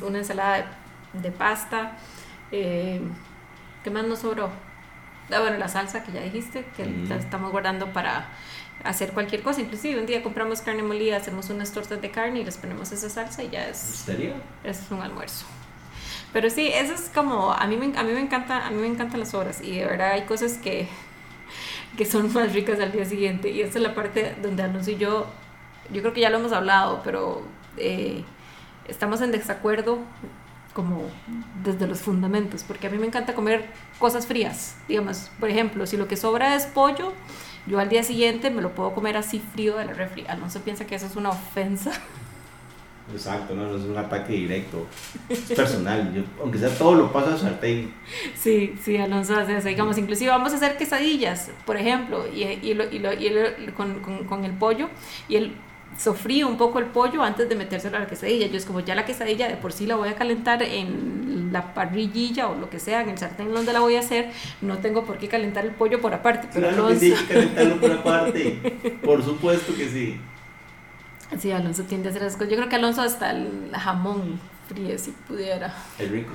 una 0.03 0.19
ensalada 0.19 0.59
de, 0.59 1.21
de 1.21 1.33
pasta. 1.33 1.97
Eh, 2.53 3.01
¿Qué 3.83 3.91
más 3.91 4.05
nos 4.07 4.21
sobró? 4.21 4.51
Ah, 5.33 5.41
bueno, 5.41 5.59
la 5.59 5.69
salsa 5.69 6.03
que 6.03 6.13
ya 6.13 6.21
dijiste, 6.23 6.65
que 6.77 6.83
Ujú. 6.85 7.07
la 7.09 7.17
estamos 7.17 7.51
guardando 7.53 7.93
para 7.93 8.29
hacer 8.85 9.13
cualquier 9.13 9.43
cosa. 9.43 9.61
Inclusive 9.61 10.01
un 10.01 10.07
día 10.07 10.23
compramos 10.23 10.61
carne 10.63 10.83
molida, 10.83 11.17
hacemos 11.17 11.51
unas 11.51 11.73
tortas 11.73 12.01
de 12.01 12.11
carne 12.11 12.41
y 12.41 12.45
les 12.45 12.57
ponemos 12.57 12.93
esa 12.93 13.11
salsa 13.11 13.43
y 13.43 13.51
ya 13.51 13.69
es, 13.69 13.95
¿Estaría? 14.01 14.35
es 14.65 14.81
un 14.91 15.03
almuerzo. 15.03 15.45
Pero 16.33 16.51
sí, 16.51 16.69
eso 16.73 16.95
es 16.95 17.11
como, 17.15 17.53
a 17.53 17.67
mí 17.67 17.77
me, 17.77 17.97
a 17.99 18.03
mí 18.03 18.13
me 18.13 18.21
encanta, 18.21 18.67
a 18.67 18.71
mí 18.71 18.81
me 18.81 18.87
encantan 18.87 19.21
las 19.21 19.33
obras 19.35 19.61
y 19.63 19.79
de 19.79 19.85
verdad 19.87 20.13
hay 20.13 20.23
cosas 20.23 20.55
que, 20.59 20.87
que 21.97 22.05
son 22.05 22.33
más 22.33 22.53
ricas 22.53 22.79
al 22.81 22.93
día 22.93 23.05
siguiente 23.05 23.51
y 23.51 23.63
esta 23.63 23.79
es 23.79 23.83
la 23.83 23.95
parte 23.95 24.37
donde 24.43 24.63
Alonso 24.63 24.91
y 24.91 24.97
yo, 24.97 25.27
yo 25.91 26.01
creo 26.03 26.13
que 26.13 26.21
ya 26.21 26.31
lo 26.31 26.39
hemos 26.39 26.53
hablado, 26.53 27.01
pero 27.03 27.43
eh, 27.79 28.25
estamos 28.87 29.21
en 29.23 29.33
desacuerdo 29.33 29.99
como 30.79 31.03
desde 31.65 31.89
los 31.89 31.99
fundamentos, 31.99 32.63
porque 32.63 32.87
a 32.87 32.91
mí 32.91 32.99
me 32.99 33.07
encanta 33.09 33.35
comer 33.35 33.67
cosas 33.99 34.29
frías, 34.29 34.77
digamos, 34.87 35.29
por 35.41 35.51
ejemplo, 35.51 35.85
si 35.89 35.97
lo 35.97 36.07
que 36.07 36.17
sobra 36.17 36.55
es 36.55 36.67
pollo, 36.67 37.15
yo 37.67 37.81
al 37.81 37.89
día 37.89 38.05
siguiente 38.05 38.49
me 38.51 38.63
lo 38.63 38.71
puedo 38.77 38.95
comer 38.95 39.17
así 39.17 39.41
frío 39.41 39.77
de 39.77 39.87
la 39.87 39.93
refri. 39.93 40.25
Alonso 40.29 40.61
piensa 40.61 40.87
que 40.87 40.95
eso 40.95 41.07
es 41.07 41.17
una 41.17 41.31
ofensa. 41.31 41.91
Exacto, 43.13 43.55
no, 43.57 43.65
no 43.67 43.77
es 43.77 43.83
un 43.83 43.97
ataque 43.97 44.35
directo. 44.35 44.87
Es 45.29 45.41
personal. 45.41 46.13
Yo, 46.15 46.23
aunque 46.41 46.59
sea 46.59 46.69
todo 46.69 46.95
lo 46.95 47.13
paso 47.13 47.31
al 47.31 47.39
sartén. 47.41 47.93
Sí, 48.37 48.75
sí, 48.85 48.99
Alonso 48.99 49.35
hace 49.37 49.57
eso. 49.57 49.67
Digamos, 49.67 49.99
inclusive 49.99 50.31
vamos 50.31 50.53
a 50.53 50.57
hacer 50.57 50.77
quesadillas, 50.77 51.51
por 51.67 51.77
ejemplo, 51.77 52.25
y, 52.33 52.45
y, 52.45 52.75
lo- 52.75 52.89
y, 52.89 53.01
lo- 53.01 53.13
y 53.15 53.31
lo- 53.31 53.75
con, 53.75 53.99
con- 54.01 54.25
con 54.27 54.45
el 54.45 54.53
pollo, 54.53 54.89
y 55.29 55.35
él 55.37 55.57
sofríe 55.99 56.45
un 56.45 56.57
poco 56.57 56.79
el 56.79 56.87
pollo 56.87 57.23
antes 57.23 57.49
de 57.49 57.57
metérselo 57.57 57.97
a 57.97 58.01
la 58.01 58.07
quesadilla. 58.07 58.47
Yo 58.47 58.57
es 58.57 58.65
como 58.65 58.81
ya 58.81 58.95
la 58.95 59.05
quesadilla 59.05 59.49
de 59.49 59.57
por 59.57 59.73
sí 59.73 59.87
la 59.87 59.97
voy 59.97 60.09
a 60.09 60.15
calentar 60.15 60.63
en 60.63 61.51
la 61.53 61.75
parrillilla 61.75 62.49
o 62.49 62.55
lo 62.55 62.71
que 62.71 62.79
sea, 62.79 63.03
en 63.03 63.11
el 63.11 63.19
sartén 63.19 63.53
donde 63.53 63.73
la 63.73 63.81
voy 63.81 63.97
a 63.97 64.01
hacer, 64.01 64.31
no 64.61 64.79
tengo 64.79 65.05
por 65.05 65.19
qué 65.19 65.29
calentar 65.29 65.65
el 65.65 65.73
pollo 65.73 66.01
por 66.01 66.15
aparte. 66.15 66.49
Pero 66.53 66.69
Claro 66.69 66.89
que 66.89 66.93
Alonso, 66.93 67.17
sí, 67.17 67.27
calentarlo 67.27 67.81
por 67.81 67.93
aparte. 67.93 68.99
Por 69.03 69.23
supuesto 69.23 69.75
que 69.75 69.89
sí. 69.89 70.21
sí, 71.39 71.51
Alonso 71.51 71.85
tiende 71.85 72.09
a 72.09 72.11
hacer 72.11 72.23
esas 72.23 72.37
cosas. 72.37 72.51
Yo 72.51 72.57
creo 72.57 72.69
que 72.69 72.77
Alonso 72.77 73.03
hasta 73.03 73.31
el 73.33 73.71
jamón 73.73 74.39
fríe 74.69 74.99
si 74.99 75.11
pudiera. 75.11 75.75
Es 75.99 76.11
rico. 76.11 76.33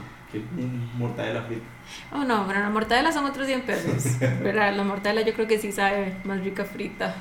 Mortadela 0.98 1.44
frita. 1.44 1.64
Oh, 2.12 2.24
no, 2.24 2.48
pero 2.48 2.60
la 2.60 2.70
mortadela 2.72 3.12
son 3.12 3.26
otros 3.26 3.46
100 3.46 3.62
pesos. 3.62 4.20
¿verdad? 4.20 4.76
La 4.76 4.84
mortadela 4.84 5.22
yo 5.22 5.34
creo 5.34 5.48
que 5.48 5.60
sí 5.60 5.72
sabe 5.72 6.16
más 6.24 6.42
rica 6.42 6.66
frita. 6.66 7.16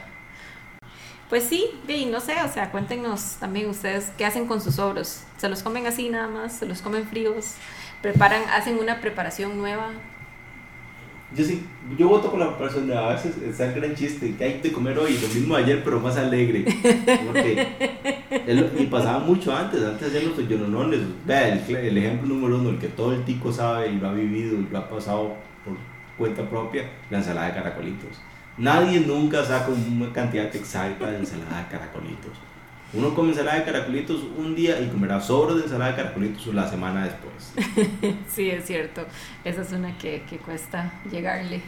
Pues 1.29 1.45
sí, 1.45 1.71
y 1.88 2.07
no 2.07 2.21
sé, 2.21 2.35
o 2.43 2.52
sea, 2.52 2.71
cuéntenos 2.71 3.37
también 3.41 3.69
ustedes 3.71 4.12
qué 4.19 4.26
hacen 4.26 4.47
con 4.47 4.61
sus 4.61 4.75
sobros. 4.75 5.23
¿Se 5.38 5.49
los 5.49 5.62
comen 5.62 5.87
así 5.87 6.11
nada 6.11 6.29
más? 6.29 6.59
¿Se 6.59 6.67
los 6.67 6.83
comen 6.83 7.07
fríos? 7.07 7.55
¿Preparan, 8.02 8.43
hacen 8.52 8.79
una 8.79 9.00
preparación 9.00 9.57
nueva? 9.57 9.93
Yo 11.35 11.45
sí, 11.45 11.64
yo 11.97 12.09
voto 12.09 12.31
por 12.31 12.38
la 12.38 12.59
persona, 12.59 13.07
a 13.09 13.14
veces 13.14 13.38
está 13.38 13.64
el 13.64 13.81
gran 13.81 13.95
chiste, 13.95 14.35
que 14.37 14.45
hay 14.45 14.61
de 14.61 14.71
comer 14.71 14.99
hoy, 14.99 15.14
lo 15.17 15.29
mismo 15.29 15.55
ayer, 15.55 15.83
pero 15.83 15.99
más 15.99 16.19
alegre. 16.19 16.67
y 18.79 18.87
pasaba 18.87 19.21
mucho 19.21 19.57
antes, 19.57 19.83
antes 19.83 20.12
de 20.12 20.23
los 20.25 20.37
yononones. 20.47 21.00
Vea, 21.25 21.49
el, 21.49 21.76
el, 21.76 21.97
ejemplo 21.97 22.29
número 22.29 22.59
uno, 22.59 22.69
el 22.71 22.79
que 22.79 22.88
todo 22.88 23.14
el 23.14 23.25
tico 23.25 23.50
sabe 23.50 23.93
y 23.93 23.99
lo 23.99 24.09
ha 24.09 24.12
vivido 24.12 24.59
y 24.59 24.69
lo 24.71 24.79
ha 24.79 24.91
pasado 24.91 25.37
por 25.64 25.75
cuenta 26.19 26.49
propia, 26.49 26.91
la 27.09 27.19
ensalada 27.19 27.47
de 27.47 27.55
caracolitos. 27.55 28.21
Nadie 28.59 29.00
nunca 29.00 29.44
saca 29.44 29.71
una 29.71 30.12
cantidad 30.12 30.54
exacta 30.54 31.11
de 31.11 31.18
ensalada 31.18 31.62
de 31.62 31.68
caracolitos. 31.68 32.32
Uno 32.94 33.14
come 33.14 33.30
ensalada 33.30 33.59
de 33.59 33.64
caracolitos 33.64 34.23
un 34.37 34.54
día 34.54 34.78
y 34.80 34.88
comerá 34.88 35.18
sobras 35.21 35.56
de 35.56 35.62
ensalada 35.62 35.92
de 35.92 35.97
caracolitos 35.97 36.54
la 36.54 36.68
semana 36.68 37.04
después. 37.04 37.54
sí, 38.28 38.50
es 38.50 38.66
cierto. 38.66 39.06
Esa 39.44 39.62
es 39.62 39.73
una 39.73 39.97
que, 39.97 40.23
que 40.28 40.37
cuesta 40.37 40.92
llegarle. 41.11 41.62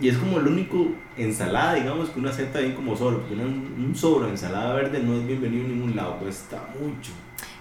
Y 0.00 0.08
es 0.08 0.18
como 0.18 0.38
el 0.38 0.46
único 0.46 0.88
ensalada, 1.16 1.74
digamos, 1.74 2.10
que 2.10 2.18
uno 2.18 2.28
acepta 2.28 2.58
bien 2.58 2.74
como 2.74 2.94
sobra. 2.94 3.18
Porque 3.18 3.34
un, 3.34 3.94
sobro 3.94 4.26
de 4.26 4.32
ensalada 4.32 4.74
verde 4.74 5.02
no 5.02 5.16
es 5.16 5.26
bienvenido 5.26 5.64
en 5.64 5.72
ningún 5.72 5.96
lado, 5.96 6.18
cuesta 6.18 6.62
mucho. 6.78 7.12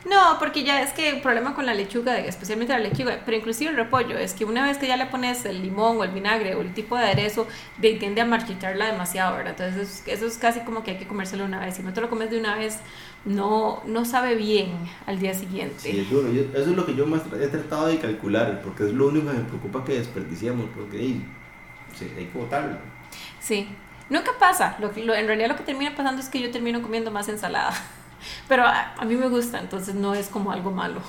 No, 0.05 0.37
porque 0.37 0.63
ya 0.63 0.83
es 0.83 0.93
que 0.93 1.09
el 1.09 1.21
problema 1.21 1.55
con 1.55 1.65
la 1.65 1.73
lechuga, 1.73 2.19
especialmente 2.19 2.71
la 2.73 2.79
lechuga, 2.79 3.21
pero 3.25 3.37
inclusive 3.37 3.71
el 3.71 3.75
repollo, 3.75 4.19
es 4.19 4.33
que 4.33 4.45
una 4.45 4.63
vez 4.63 4.77
que 4.77 4.87
ya 4.87 4.97
le 4.97 5.07
pones 5.07 5.45
el 5.45 5.63
limón 5.63 5.97
o 5.97 6.03
el 6.03 6.11
vinagre 6.11 6.53
o 6.53 6.61
el 6.61 6.75
tipo 6.75 6.95
de 6.95 7.05
aderezo, 7.05 7.47
de, 7.79 7.95
tiende 7.95 8.21
a 8.21 8.25
marchitarla 8.25 8.85
demasiado, 8.85 9.35
¿verdad? 9.35 9.55
Entonces 9.59 10.03
eso 10.05 10.27
es 10.27 10.37
casi 10.37 10.59
como 10.59 10.83
que 10.83 10.91
hay 10.91 10.97
que 10.97 11.07
comérselo 11.07 11.43
una 11.43 11.59
vez. 11.59 11.75
Si 11.75 11.81
no 11.81 11.91
te 11.91 12.01
lo 12.01 12.09
comes 12.11 12.29
de 12.29 12.39
una 12.39 12.55
vez, 12.55 12.81
no, 13.25 13.81
no 13.87 14.05
sabe 14.05 14.35
bien 14.35 14.77
al 15.07 15.17
día 15.17 15.33
siguiente. 15.33 15.79
Sí, 15.79 15.99
es 15.99 16.09
duro. 16.09 16.29
eso 16.29 16.51
es 16.53 16.67
lo 16.67 16.85
que 16.85 16.93
yo 16.93 17.07
más 17.07 17.23
he 17.41 17.47
tratado 17.47 17.87
de 17.87 17.97
calcular, 17.97 18.61
porque 18.61 18.83
es 18.83 18.93
lo 18.93 19.07
único 19.07 19.31
que 19.31 19.37
me 19.37 19.43
preocupa 19.43 19.83
que 19.83 19.97
desperdiciamos, 19.97 20.69
porque 20.75 20.97
hay 20.99 22.25
que 22.31 22.37
botarlo. 22.37 22.77
Sí, 23.39 23.67
nunca 24.11 24.33
pasa. 24.39 24.77
Lo, 24.79 24.93
en 24.95 25.25
realidad 25.25 25.49
lo 25.49 25.55
que 25.55 25.63
termina 25.63 25.95
pasando 25.95 26.21
es 26.21 26.29
que 26.29 26.39
yo 26.39 26.51
termino 26.51 26.83
comiendo 26.83 27.09
más 27.09 27.27
ensalada. 27.27 27.73
Pero 28.47 28.63
a, 28.65 29.03
mí 29.05 29.15
me 29.15 29.27
gusta, 29.27 29.59
entonces 29.59 29.95
no 29.95 30.13
es 30.13 30.27
como 30.27 30.51
algo 30.51 30.71
malo. 30.71 31.01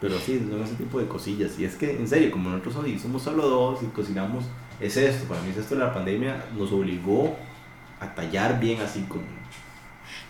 Pero 0.00 0.18
sí, 0.18 0.44
son 0.50 0.62
ese 0.62 0.74
tipo 0.74 0.98
de 0.98 1.06
cosillas. 1.06 1.58
Y 1.58 1.64
es 1.64 1.76
que, 1.76 1.96
en 1.96 2.08
serio, 2.08 2.30
como 2.30 2.50
nosotros 2.50 2.76
hoy 2.76 2.98
somos 2.98 3.22
solo 3.22 3.48
dos 3.48 3.82
y 3.82 3.86
cocinamos, 3.86 4.44
es 4.80 4.96
esto. 4.96 5.26
Para 5.28 5.40
mí 5.42 5.50
es 5.50 5.58
esto 5.58 5.74
la 5.76 5.94
pandemia 5.94 6.44
nos 6.56 6.72
obligó 6.72 7.36
a 8.00 8.14
tallar 8.14 8.58
bien 8.58 8.80
así 8.80 9.02
como... 9.02 9.22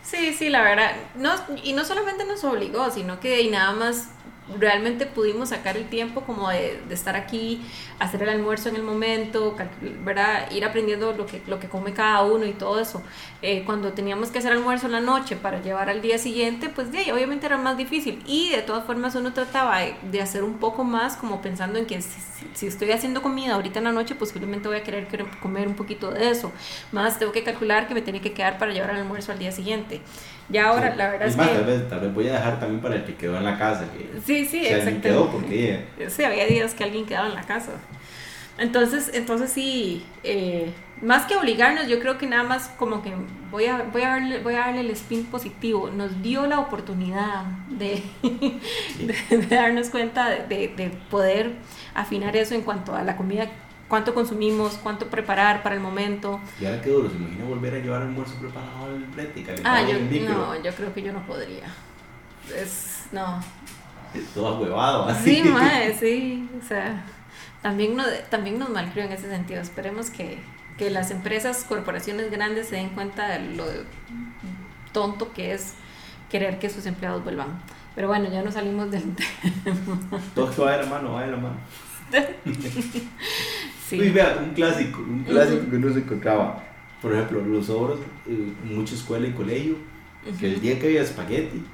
Sí, 0.02 0.34
sí, 0.34 0.50
la 0.50 0.62
verdad. 0.62 0.92
No, 1.14 1.32
y 1.62 1.72
no 1.72 1.84
solamente 1.84 2.26
nos 2.26 2.44
obligó, 2.44 2.90
sino 2.90 3.18
que 3.18 3.40
y 3.40 3.50
nada 3.50 3.72
más 3.72 4.10
realmente 4.58 5.06
pudimos 5.06 5.50
sacar 5.50 5.76
el 5.76 5.88
tiempo 5.88 6.22
como 6.22 6.48
de, 6.48 6.80
de, 6.88 6.94
estar 6.94 7.16
aquí, 7.16 7.62
hacer 7.98 8.22
el 8.22 8.28
almuerzo 8.28 8.68
en 8.68 8.76
el 8.76 8.82
momento, 8.82 9.56
¿verdad? 10.04 10.50
ir 10.50 10.64
aprendiendo 10.64 11.12
lo 11.12 11.26
que, 11.26 11.42
lo 11.46 11.58
que 11.58 11.68
come 11.68 11.92
cada 11.92 12.22
uno 12.22 12.46
y 12.46 12.52
todo 12.52 12.80
eso. 12.80 13.02
Eh, 13.42 13.62
cuando 13.64 13.92
teníamos 13.92 14.30
que 14.30 14.38
hacer 14.38 14.52
almuerzo 14.52 14.86
en 14.86 14.92
la 14.92 15.00
noche 15.00 15.36
para 15.36 15.60
llevar 15.60 15.88
al 15.88 16.02
día 16.02 16.18
siguiente, 16.18 16.68
pues 16.68 16.92
de 16.92 16.98
ahí 16.98 17.10
obviamente 17.10 17.46
era 17.46 17.58
más 17.58 17.76
difícil. 17.76 18.22
Y 18.26 18.50
de 18.50 18.62
todas 18.62 18.84
formas 18.84 19.14
uno 19.14 19.32
trataba 19.32 19.80
de, 19.80 20.22
hacer 20.22 20.44
un 20.44 20.58
poco 20.58 20.84
más 20.84 21.16
como 21.16 21.42
pensando 21.42 21.78
en 21.78 21.86
que 21.86 22.00
si, 22.00 22.20
si, 22.54 22.66
estoy 22.66 22.92
haciendo 22.92 23.22
comida 23.22 23.54
ahorita 23.54 23.78
en 23.78 23.86
la 23.86 23.92
noche, 23.92 24.14
posiblemente 24.14 24.68
voy 24.68 24.78
a 24.78 24.82
querer 24.82 25.08
comer 25.40 25.66
un 25.66 25.74
poquito 25.74 26.10
de 26.10 26.30
eso. 26.30 26.52
Más 26.92 27.18
tengo 27.18 27.32
que 27.32 27.42
calcular 27.42 27.88
que 27.88 27.94
me 27.94 28.02
tiene 28.02 28.20
que 28.20 28.32
quedar 28.32 28.58
para 28.58 28.72
llevar 28.72 28.90
el 28.90 28.98
almuerzo 28.98 29.32
al 29.32 29.38
día 29.38 29.52
siguiente. 29.52 30.00
Ya 30.48 30.68
ahora, 30.68 30.94
la 30.96 31.08
verdad 31.08 31.28
es, 31.28 31.36
más, 31.36 31.48
que... 31.48 31.54
Tal 31.54 31.64
vez, 31.64 31.88
tal 31.88 32.00
vez 32.00 32.14
voy 32.14 32.28
a 32.28 32.32
dejar 32.34 32.60
también 32.60 32.80
para 32.82 32.96
el 32.96 33.04
que 33.04 33.14
quedó 33.14 33.38
en 33.38 33.44
la 33.44 33.58
casa. 33.58 33.86
Que, 33.92 34.20
sí, 34.24 34.41
sí, 34.44 34.66
exactamente. 34.66 35.08
quedó 35.08 35.30
porque... 35.30 35.84
Sí, 36.08 36.24
había 36.24 36.46
días 36.46 36.74
que 36.74 36.84
alguien 36.84 37.06
quedaba 37.06 37.28
en 37.28 37.34
la 37.34 37.42
casa. 37.42 37.72
Entonces, 38.58 39.10
entonces 39.14 39.50
sí, 39.50 40.04
eh, 40.22 40.72
más 41.00 41.26
que 41.26 41.36
obligarnos, 41.36 41.88
yo 41.88 41.98
creo 41.98 42.16
que 42.16 42.26
nada 42.26 42.44
más 42.44 42.68
como 42.78 43.02
que 43.02 43.12
voy 43.50 43.64
a, 43.66 43.82
voy 43.82 44.02
a, 44.02 44.10
darle, 44.10 44.38
voy 44.40 44.54
a 44.54 44.60
darle 44.60 44.80
el 44.80 44.90
spin 44.90 45.24
positivo. 45.24 45.90
Nos 45.90 46.22
dio 46.22 46.46
la 46.46 46.60
oportunidad 46.60 47.44
de, 47.68 48.02
de, 48.22 49.46
darnos 49.48 49.90
cuenta 49.90 50.28
de, 50.28 50.68
de, 50.68 50.90
poder 51.10 51.54
afinar 51.94 52.36
eso 52.36 52.54
en 52.54 52.62
cuanto 52.62 52.94
a 52.94 53.02
la 53.02 53.16
comida, 53.16 53.50
cuánto 53.88 54.14
consumimos, 54.14 54.78
cuánto 54.82 55.08
preparar 55.08 55.62
para 55.62 55.74
el 55.74 55.80
momento. 55.80 56.38
¿Y 56.60 56.66
ahora 56.66 56.80
qué 56.80 56.90
duro? 56.90 57.10
¿Se 57.10 57.16
imagina 57.16 57.44
volver 57.46 57.74
a 57.74 57.78
llevar 57.78 58.02
almuerzo 58.02 58.34
preparado 58.36 58.84
al 58.84 59.04
brete 59.06 59.44
Ah, 59.64 59.82
yo, 59.82 59.98
no, 59.98 60.62
yo 60.62 60.72
creo 60.72 60.94
que 60.94 61.02
yo 61.02 61.12
no 61.12 61.26
podría. 61.26 61.66
Es, 62.56 63.06
no. 63.12 63.40
Huevado, 64.36 65.06
así. 65.06 65.42
Sí, 65.42 65.48
mae, 65.48 65.96
sí, 65.98 66.48
o 66.62 66.66
sea 66.66 67.04
también, 67.62 67.96
no, 67.96 68.02
también 68.28 68.58
nos 68.58 68.68
malcrió 68.68 69.04
en 69.04 69.12
ese 69.12 69.30
sentido. 69.30 69.62
Esperemos 69.62 70.10
que, 70.10 70.38
que 70.76 70.90
las 70.90 71.10
empresas, 71.10 71.64
corporaciones 71.64 72.30
grandes 72.30 72.68
se 72.68 72.76
den 72.76 72.90
cuenta 72.90 73.28
de 73.28 73.56
lo 73.56 73.64
tonto 74.92 75.32
que 75.32 75.52
es 75.52 75.74
querer 76.28 76.58
que 76.58 76.68
sus 76.68 76.84
empleados 76.86 77.22
vuelvan. 77.22 77.62
Pero 77.94 78.08
bueno, 78.08 78.28
ya 78.30 78.42
no 78.42 78.50
salimos 78.50 78.90
del 78.90 79.14
tema. 79.64 80.20
Todo 80.34 80.64
va 80.64 80.72
de 80.72 80.82
la 80.82 80.90
mano, 80.90 81.12
va 81.12 81.22
de 81.22 81.30
la 81.30 81.36
mano. 81.36 81.56
sí. 83.88 84.00
Uy, 84.00 84.10
vea, 84.10 84.38
un 84.42 84.54
clásico, 84.54 85.00
un 85.00 85.22
clásico 85.22 85.70
que 85.70 85.78
no 85.78 85.92
se 85.92 86.00
encontraba. 86.00 86.62
Por 87.00 87.12
ejemplo, 87.12 87.42
los 87.42 87.66
sobros 87.66 88.00
en 88.26 88.76
mucha 88.76 88.94
escuela 88.94 89.26
y 89.26 89.32
colegio, 89.32 89.76
que 90.38 90.46
el 90.46 90.60
día 90.60 90.78
que 90.78 90.86
había 90.86 91.02
espagueti, 91.02 91.64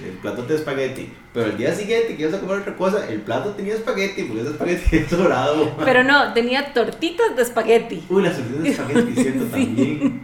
el 0.00 0.12
plato 0.12 0.42
de 0.42 0.56
espagueti. 0.56 1.12
Pero 1.32 1.46
el 1.46 1.56
día 1.56 1.74
siguiente 1.74 2.16
que 2.16 2.22
ibas 2.22 2.34
a 2.34 2.40
comer 2.40 2.60
otra 2.60 2.76
cosa, 2.76 3.08
el 3.08 3.20
plato 3.22 3.50
tenía 3.50 3.74
espagueti, 3.74 4.24
porque 4.24 4.42
ese 4.42 4.50
espagueti 4.52 4.96
es 4.96 5.10
dorado. 5.10 5.76
Pero 5.84 6.04
no, 6.04 6.32
tenía 6.32 6.72
tortitas 6.72 7.36
de 7.36 7.42
espagueti. 7.42 8.04
Uy, 8.08 8.22
las 8.22 8.36
tortitas 8.36 8.62
de 8.62 8.68
espagueti, 8.70 9.14
cierto, 9.22 9.44
también. 9.46 10.20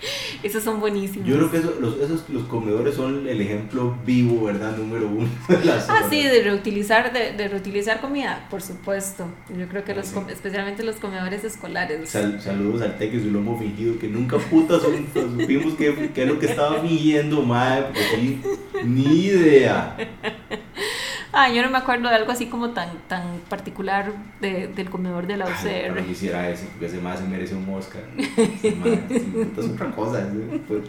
Esos 0.42 0.62
son 0.62 0.80
buenísimos. 0.80 1.26
Yo 1.26 1.36
creo 1.36 1.50
que 1.50 1.80
los, 1.80 1.98
esos, 1.98 2.28
los 2.28 2.44
comedores 2.44 2.94
son 2.94 3.26
el 3.28 3.40
ejemplo 3.40 3.96
vivo, 4.04 4.44
¿verdad? 4.44 4.76
Número 4.76 5.08
uno 5.08 5.28
de 5.48 5.70
Ah, 5.88 6.06
sí, 6.10 6.22
de 6.22 6.42
reutilizar, 6.42 7.12
de, 7.12 7.32
de, 7.32 7.48
reutilizar 7.48 8.00
comida, 8.00 8.46
por 8.50 8.62
supuesto. 8.62 9.26
Yo 9.56 9.68
creo 9.68 9.84
que 9.84 9.94
los, 9.94 10.12
especialmente 10.30 10.82
los 10.82 10.96
comedores 10.96 11.44
escolares. 11.44 12.10
saludos 12.10 12.82
al 12.82 12.96
y 13.02 13.20
su 13.20 13.30
lomo 13.30 13.58
fingido, 13.58 13.98
que 13.98 14.08
nunca 14.08 14.38
putas 14.38 14.82
supimos 14.82 15.74
qué, 15.74 16.10
qué 16.14 16.22
es 16.22 16.28
lo 16.28 16.38
que 16.38 16.46
estaba 16.46 16.80
fingiendo, 16.80 17.42
madre, 17.42 17.86
porque 17.86 18.38
ni 18.84 19.26
idea. 19.26 19.96
Ah, 21.32 21.50
yo 21.50 21.62
no 21.62 21.70
me 21.70 21.78
acuerdo 21.78 22.08
de 22.08 22.14
algo 22.14 22.32
así 22.32 22.46
como 22.46 22.70
tan, 22.70 22.98
tan 23.08 23.38
particular 23.48 24.12
de, 24.40 24.68
del 24.68 24.90
comedor 24.90 25.26
de 25.26 25.36
la 25.36 25.46
UCR. 25.46 25.94
no 25.94 26.06
quisiera 26.06 26.48
eso, 26.48 26.66
porque 26.70 26.86
ese 26.86 26.98
más 27.00 27.18
se 27.18 27.26
merece 27.26 27.54
un 27.54 27.68
Oscar. 27.74 28.02
es 28.16 29.64
otra 29.64 29.90
cosa. 29.90 30.20
Es, 30.20 30.60
pues, 30.66 30.84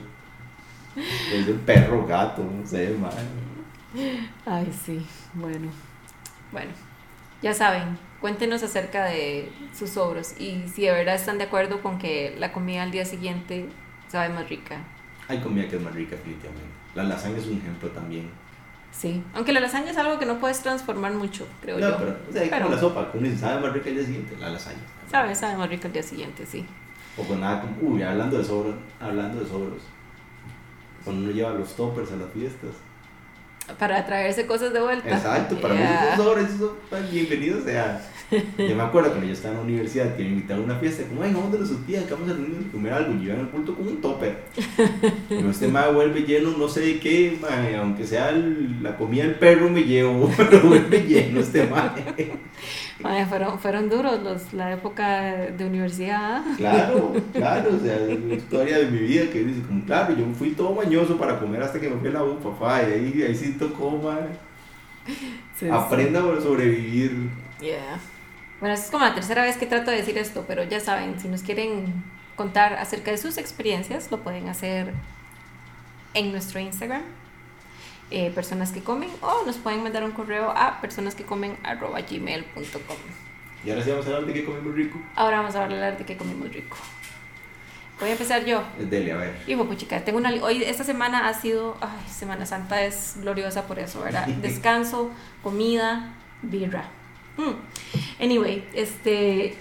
es 0.96 1.48
el 1.48 1.56
perro, 1.56 2.06
gato, 2.06 2.44
no 2.44 2.66
sé, 2.66 2.96
más. 3.00 3.16
Ay, 4.46 4.72
sí, 4.86 5.06
bueno. 5.34 5.70
Bueno, 6.52 6.72
ya 7.42 7.54
saben, 7.54 7.98
cuéntenos 8.22 8.64
acerca 8.64 9.06
de 9.06 9.52
sus 9.78 9.98
obros 9.98 10.40
y 10.40 10.68
si 10.68 10.84
de 10.84 10.92
verdad 10.92 11.16
están 11.16 11.38
de 11.38 11.44
acuerdo 11.44 11.82
con 11.82 12.00
que 12.00 12.36
la 12.38 12.52
comida 12.54 12.84
al 12.84 12.92
día 12.92 13.06
siguiente 13.06 13.68
sabe 14.08 14.30
más 14.30 14.50
rica. 14.50 14.78
Hay 15.28 15.40
comida 15.40 15.68
que 15.68 15.76
es 15.76 15.82
más 15.82 15.94
rica, 15.94 16.16
definitivamente. 16.16 16.70
La 16.96 17.04
lasaña 17.04 17.38
es 17.38 17.48
un 17.48 17.58
ejemplo 17.58 17.90
también. 17.90 18.30
Sí, 18.98 19.24
aunque 19.36 19.54
la 19.54 19.60
lasaña 19.60 19.92
es 19.92 19.98
algo 19.98 20.18
que 20.18 20.26
no 20.26 20.40
puedes 20.40 20.60
transformar 20.62 21.14
mucho, 21.14 21.48
creo 21.62 21.78
yo. 21.78 21.98
Pero, 22.00 22.18
o 22.28 22.34
sea, 22.34 22.50
como 22.50 22.72
la 22.72 22.80
sopa, 22.80 23.12
como 23.12 23.24
dice, 23.24 23.38
sabe 23.38 23.62
más 23.62 23.72
rica 23.72 23.90
el 23.90 23.96
día 23.96 24.06
siguiente, 24.06 24.36
la 24.40 24.50
lasaña. 24.50 24.80
Sabe, 25.12 25.36
sabe 25.36 25.56
más 25.56 25.70
rica 25.70 25.86
el 25.86 25.94
día 25.94 26.02
siguiente, 26.02 26.48
sí. 26.48 26.66
O 27.16 27.24
con 27.24 27.40
nada 27.40 27.62
como, 27.62 27.94
uy, 27.94 28.02
hablando 28.02 28.40
de 28.40 28.44
sobros, 28.44 28.74
hablando 29.00 29.40
de 29.40 29.48
sobros. 29.48 29.84
Cuando 31.04 31.26
uno 31.26 31.32
lleva 31.32 31.52
los 31.52 31.76
toppers 31.76 32.12
a 32.12 32.16
las 32.16 32.32
fiestas. 32.32 32.72
Para 33.80 34.06
traerse 34.06 34.46
cosas 34.46 34.74
de 34.74 34.82
vuelta. 34.82 35.10
Exacto, 35.10 35.60
para 35.60 35.74
mí 35.74 35.82
esos 35.82 36.26
sobres, 36.26 36.48
son 36.58 37.12
bienvenidos 37.12 37.64
sea. 37.64 38.02
Yo 38.30 38.76
me 38.76 38.84
acuerdo 38.84 39.10
cuando 39.12 39.28
yo 39.28 39.32
estaba 39.32 39.54
en 39.54 39.60
la 39.60 39.64
universidad 39.64 40.16
que 40.18 40.24
me 40.24 40.30
invitaron 40.30 40.64
a 40.64 40.66
una 40.66 40.76
fiesta, 40.76 41.04
como, 41.08 41.24
ay, 41.24 41.32
vamos 41.34 41.50
de 41.54 41.60
los 41.60 41.86
tía, 41.86 42.06
que 42.06 42.14
vamos 42.14 42.30
a 42.30 42.34
reunir 42.34 42.68
a 42.68 42.72
comer 42.74 42.94
algo, 42.94 43.14
y 43.14 43.20
llevan 43.20 43.40
el 43.40 43.48
culto 43.48 43.74
como 43.74 43.90
un 43.90 44.02
topper. 44.02 44.44
Pero 45.30 45.50
este 45.50 45.70
mae 45.70 45.94
vuelve 45.94 46.24
lleno, 46.24 46.52
no 46.58 46.68
sé 46.68 46.82
de 46.82 47.00
qué, 47.00 47.40
aunque 47.80 48.06
sea 48.06 48.34
la 48.82 48.98
comida 48.98 49.24
del 49.24 49.36
perro, 49.36 49.70
me 49.70 49.84
llevo, 49.84 50.30
pero 50.38 50.62
vuelve 50.62 51.04
lleno 51.04 51.40
este 51.40 51.68
mae. 51.68 53.26
fueron, 53.28 53.60
fueron 53.60 53.90
duros 53.90 54.22
los, 54.22 54.52
la 54.54 54.74
época 54.74 55.48
de 55.58 55.66
universidad. 55.66 56.44
Claro, 56.58 57.14
claro, 57.32 57.78
o 57.78 57.80
sea, 57.80 57.96
es 58.10 58.20
una 58.20 58.34
historia 58.34 58.80
de 58.80 58.88
mi 58.88 59.00
vida 59.00 59.30
que 59.32 59.44
dice, 59.44 59.62
como, 59.62 59.86
claro, 59.86 60.14
yo 60.14 60.26
fui 60.38 60.50
todo 60.50 60.74
mañoso 60.74 61.18
para 61.18 61.40
comer 61.40 61.64
hasta 61.64 61.80
que 61.80 61.90
me 61.90 61.96
fui 61.96 62.10
a 62.10 62.14
la 62.14 62.24
U, 62.24 62.40
papá, 62.40 62.82
y 62.84 62.92
ahí, 62.92 63.24
ahí 63.24 63.36
sí 63.36 63.56
tocó, 63.58 63.92
mae. 63.92 65.72
Aprenda 65.72 66.20
a 66.20 66.42
sobrevivir. 66.42 67.30
Yeah. 67.60 68.00
Bueno, 68.60 68.76
es 68.76 68.90
como 68.90 69.06
la 69.06 69.14
tercera 69.14 69.44
vez 69.44 69.58
que 69.58 69.66
trato 69.66 69.92
de 69.92 69.98
decir 69.98 70.18
esto, 70.18 70.46
pero 70.48 70.64
ya 70.64 70.80
saben, 70.80 71.20
si 71.20 71.28
nos 71.28 71.44
quieren 71.44 72.04
contar 72.36 72.74
acerca 72.74 73.12
de 73.12 73.18
sus 73.18 73.38
experiencias, 73.38 74.12
lo 74.12 74.20
pueden 74.22 74.50
hacer 74.50 74.94
en 76.14 76.32
nuestro 76.32 76.60
Instagram, 76.60 77.04
eh, 78.10 78.32
personas 78.32 78.72
que 78.72 78.82
comen, 78.82 79.10
o 79.22 79.44
nos 79.46 79.58
pueden 79.58 79.84
mandar 79.84 80.04
un 80.04 80.12
correo 80.12 80.52
a 80.52 80.82
personas 80.82 81.14
que 81.14 81.24
comen 81.24 81.58
gmail.com. 81.64 82.98
Y 83.64 83.70
ahora 83.70 83.84
sí 83.84 83.90
vamos 83.90 84.06
a 84.06 84.10
hablar 84.10 84.26
de 84.26 84.34
qué 84.34 84.46
comimos 84.46 84.76
rico. 84.76 85.00
Ahora 85.16 85.38
vamos 85.38 85.56
a 85.56 85.64
hablar 85.64 85.98
de 85.98 86.06
qué 86.06 86.18
comimos 86.18 86.52
rico. 86.52 86.78
Voy 88.00 88.10
a 88.10 88.12
empezar 88.12 88.46
yo. 88.46 88.64
Dele, 88.78 89.12
a 89.12 89.18
ver. 89.18 89.36
Hijo, 89.48 89.66
puchica, 89.66 90.04
tengo 90.04 90.20
una. 90.20 90.30
Hoy, 90.44 90.64
esta 90.64 90.84
semana 90.84 91.28
ha 91.28 91.34
sido. 91.34 91.78
Ay, 91.82 92.08
Semana 92.10 92.46
Santa 92.46 92.84
es 92.84 93.16
gloriosa 93.22 93.66
por 93.66 93.80
eso, 93.80 94.02
¿verdad? 94.02 94.28
Descanso, 94.42 95.10
comida, 95.42 96.14
birra. 96.42 96.86
Mm. 97.38 98.24
Anyway, 98.24 98.68
este. 98.74 99.56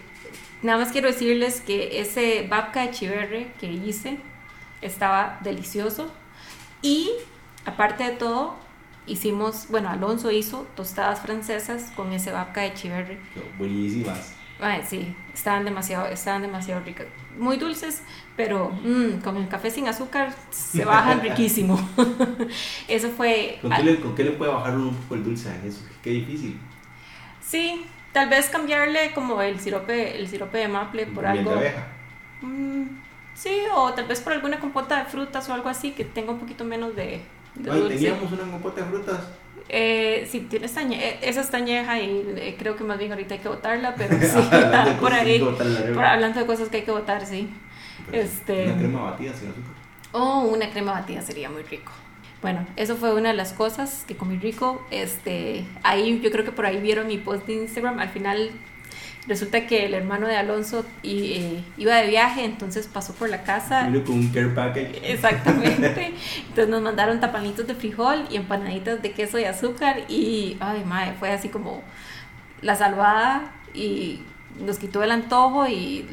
Nada 0.62 0.78
más 0.78 0.92
quiero 0.92 1.08
decirles 1.08 1.60
que 1.60 2.00
ese 2.00 2.46
babka 2.48 2.82
de 2.82 2.90
chiverre 2.90 3.52
que 3.58 3.70
hice 3.70 4.18
estaba 4.82 5.38
delicioso. 5.42 6.10
Y 6.82 7.10
aparte 7.64 8.04
de 8.04 8.12
todo, 8.12 8.56
hicimos, 9.06 9.66
bueno, 9.70 9.88
Alonso 9.88 10.30
hizo 10.30 10.66
tostadas 10.74 11.20
francesas 11.20 11.92
con 11.94 12.12
ese 12.12 12.32
babka 12.32 12.62
de 12.62 12.74
chiverre. 12.74 13.18
Buenísimas. 13.58 14.35
Ay, 14.58 14.82
sí, 14.86 15.14
estaban 15.34 15.64
demasiado, 15.64 16.06
estaban 16.06 16.42
demasiado 16.42 16.82
ricas. 16.82 17.06
Muy 17.38 17.58
dulces, 17.58 18.02
pero 18.36 18.70
mm, 18.70 19.20
con 19.22 19.36
el 19.36 19.48
café 19.48 19.70
sin 19.70 19.86
azúcar 19.88 20.34
se 20.50 20.84
bajan 20.86 21.20
riquísimo. 21.20 21.78
eso 22.88 23.10
fue... 23.10 23.58
¿Con 23.60 23.70
qué, 23.70 23.82
le, 23.82 24.00
¿Con 24.00 24.14
qué, 24.14 24.24
le, 24.24 24.30
puede 24.32 24.52
bajar 24.52 24.76
un 24.76 24.94
poco 24.94 25.14
el 25.16 25.24
dulce 25.24 25.50
a 25.50 25.64
eso? 25.64 25.80
Qué 26.02 26.10
difícil. 26.10 26.58
Sí, 27.40 27.84
tal 28.12 28.30
vez 28.30 28.48
cambiarle 28.48 29.12
como 29.12 29.42
el 29.42 29.60
sirope, 29.60 30.18
el 30.18 30.26
sirope 30.28 30.58
de 30.58 30.68
maple 30.68 31.06
por 31.06 31.26
algo... 31.26 31.50
De 31.50 31.56
abeja? 31.58 31.88
Mm, 32.40 32.84
sí, 33.34 33.58
o 33.74 33.92
tal 33.92 34.06
vez 34.06 34.20
por 34.20 34.32
alguna 34.32 34.58
compota 34.58 34.98
de 34.98 35.04
frutas 35.04 35.48
o 35.48 35.54
algo 35.54 35.68
así 35.68 35.92
que 35.92 36.04
tenga 36.04 36.32
un 36.32 36.38
poquito 36.38 36.64
menos 36.64 36.96
de, 36.96 37.20
de 37.54 37.70
Ay, 37.70 37.88
teníamos 37.88 38.32
una 38.32 38.50
compota 38.50 38.80
de 38.80 38.86
frutas. 38.86 39.20
Eh, 39.68 40.28
sí, 40.30 40.40
tiene 40.40 40.66
estañe 40.66 40.96
eh, 40.96 41.18
esa 41.22 41.40
estañeja 41.40 42.00
y 42.00 42.24
eh, 42.36 42.56
creo 42.58 42.76
que 42.76 42.84
más 42.84 42.98
bien 42.98 43.12
ahorita 43.12 43.34
hay 43.34 43.40
que 43.40 43.48
botarla, 43.48 43.94
pero 43.96 44.16
sí, 44.20 44.48
por 45.00 45.12
ahí, 45.12 45.40
por, 45.40 46.04
hablando 46.04 46.40
de 46.40 46.46
cosas 46.46 46.68
que 46.68 46.78
hay 46.78 46.82
que 46.84 46.92
botar, 46.92 47.26
sí. 47.26 47.48
este, 48.12 48.66
una 48.66 48.78
crema 48.78 49.02
batida 49.02 49.32
sin 49.32 49.50
azúcar. 49.50 49.72
Oh, 50.12 50.48
una 50.52 50.70
crema 50.70 50.92
batida 50.92 51.20
sería 51.20 51.50
muy 51.50 51.62
rico. 51.62 51.92
Bueno, 52.42 52.64
eso 52.76 52.96
fue 52.96 53.14
una 53.14 53.30
de 53.30 53.34
las 53.34 53.52
cosas 53.52 54.04
que 54.06 54.16
comí 54.16 54.38
rico. 54.38 54.86
Este, 54.90 55.64
ahí 55.82 56.20
yo 56.20 56.30
creo 56.30 56.44
que 56.44 56.52
por 56.52 56.64
ahí 56.64 56.80
vieron 56.80 57.08
mi 57.08 57.18
post 57.18 57.46
de 57.46 57.54
Instagram. 57.54 57.98
Al 57.98 58.10
final 58.10 58.50
resulta 59.26 59.66
que 59.66 59.86
el 59.86 59.94
hermano 59.94 60.26
de 60.26 60.36
Alonso 60.36 60.84
y, 61.02 61.32
eh, 61.32 61.64
iba 61.76 61.96
de 61.96 62.08
viaje, 62.08 62.44
entonces 62.44 62.88
pasó 62.92 63.14
por 63.14 63.28
la 63.28 63.42
casa. 63.42 63.88
Vino 63.88 64.04
con 64.04 64.14
un 64.14 64.28
care 64.28 64.48
package. 64.48 65.00
Exactamente. 65.02 66.14
entonces 66.48 66.68
nos 66.68 66.82
mandaron 66.82 67.20
tapanitos 67.20 67.66
de 67.66 67.74
frijol 67.74 68.24
y 68.30 68.36
empanaditas 68.36 69.02
de 69.02 69.12
queso 69.12 69.38
y 69.38 69.44
azúcar 69.44 70.04
y, 70.08 70.56
ay, 70.60 70.84
madre, 70.84 71.14
fue 71.18 71.30
así 71.32 71.48
como 71.48 71.82
la 72.62 72.76
salvada 72.76 73.52
y 73.74 74.22
nos 74.64 74.78
quitó 74.78 75.02
el 75.02 75.10
antojo 75.10 75.66
y 75.68 76.06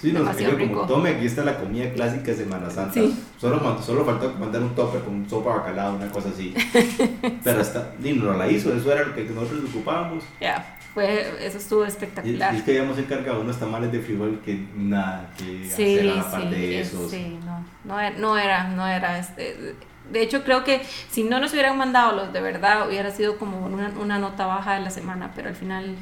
sí, 0.00 0.12
nos 0.12 0.36
rico. 0.36 0.74
como 0.74 0.86
tome 0.86 1.10
aquí 1.10 1.26
está 1.26 1.44
la 1.44 1.58
comida 1.58 1.92
clásica 1.92 2.30
de 2.30 2.36
Semana 2.36 2.70
Santa 2.70 2.94
sí. 2.94 3.16
solo, 3.36 3.82
solo 3.82 4.04
faltó 4.04 4.32
mandar 4.38 4.62
un 4.62 4.76
tope 4.76 5.00
con 5.00 5.28
sopa 5.28 5.56
bacalao 5.56 5.96
una 5.96 6.08
cosa 6.08 6.28
así 6.28 6.54
pero 7.44 7.60
hasta 7.60 7.94
ni 7.98 8.12
no 8.12 8.32
la 8.34 8.48
hizo 8.48 8.72
eso 8.72 8.92
era 8.92 9.06
lo 9.06 9.14
que 9.14 9.24
nosotros 9.24 9.64
ocupábamos 9.70 10.22
ya 10.40 10.78
fue, 10.94 11.46
eso 11.46 11.58
estuvo 11.58 11.84
espectacular. 11.84 12.54
Y, 12.54 12.58
es 12.58 12.62
que 12.62 12.70
habíamos 12.72 12.98
encargado 12.98 13.40
unos 13.40 13.58
tamales 13.58 13.92
de 13.92 14.00
frijol 14.00 14.40
que 14.44 14.66
nada 14.74 15.30
que 15.36 15.66
hacer 15.66 16.10
aparte 16.18 16.54
sí, 16.54 16.60
de 16.60 16.80
eso. 16.80 17.08
Sí, 17.08 17.38
no, 17.44 17.64
no 17.84 18.00
era, 18.00 18.18
no 18.18 18.36
era, 18.36 18.68
no 18.68 18.86
era 18.86 19.18
este, 19.18 19.76
de 20.10 20.22
hecho 20.22 20.42
creo 20.42 20.64
que 20.64 20.82
si 21.10 21.24
no 21.24 21.40
nos 21.40 21.52
hubieran 21.52 21.78
mandado 21.78 22.16
los 22.16 22.32
de 22.32 22.40
verdad 22.40 22.88
hubiera 22.88 23.10
sido 23.10 23.38
como 23.38 23.64
una, 23.66 23.88
una 24.00 24.18
nota 24.18 24.46
baja 24.46 24.74
de 24.74 24.80
la 24.80 24.90
semana, 24.90 25.30
pero 25.34 25.48
al 25.48 25.54
final 25.54 25.96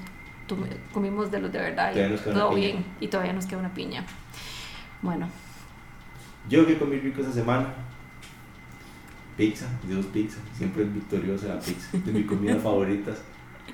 comimos 0.93 1.31
de 1.31 1.41
los 1.41 1.53
de 1.53 1.59
verdad 1.59 1.93
y 1.95 2.17
todo 2.33 2.55
bien 2.55 2.85
y 3.01 3.09
todavía 3.09 3.33
nos 3.33 3.47
queda 3.47 3.59
una 3.59 3.75
piña. 3.75 4.05
Bueno. 5.03 5.29
Yo 6.49 6.67
que 6.67 6.79
comí 6.79 6.99
rico 6.99 7.21
esa 7.21 7.33
semana. 7.33 7.75
Pizza, 9.37 9.67
Dios 9.87 10.07
pizza, 10.07 10.39
siempre 10.57 10.83
es 10.83 10.93
victoriosa 10.93 11.47
la 11.47 11.61
pizza, 11.61 11.97
de 11.97 12.13
mis 12.13 12.27
comidas 12.27 12.61
favoritas. 12.63 13.19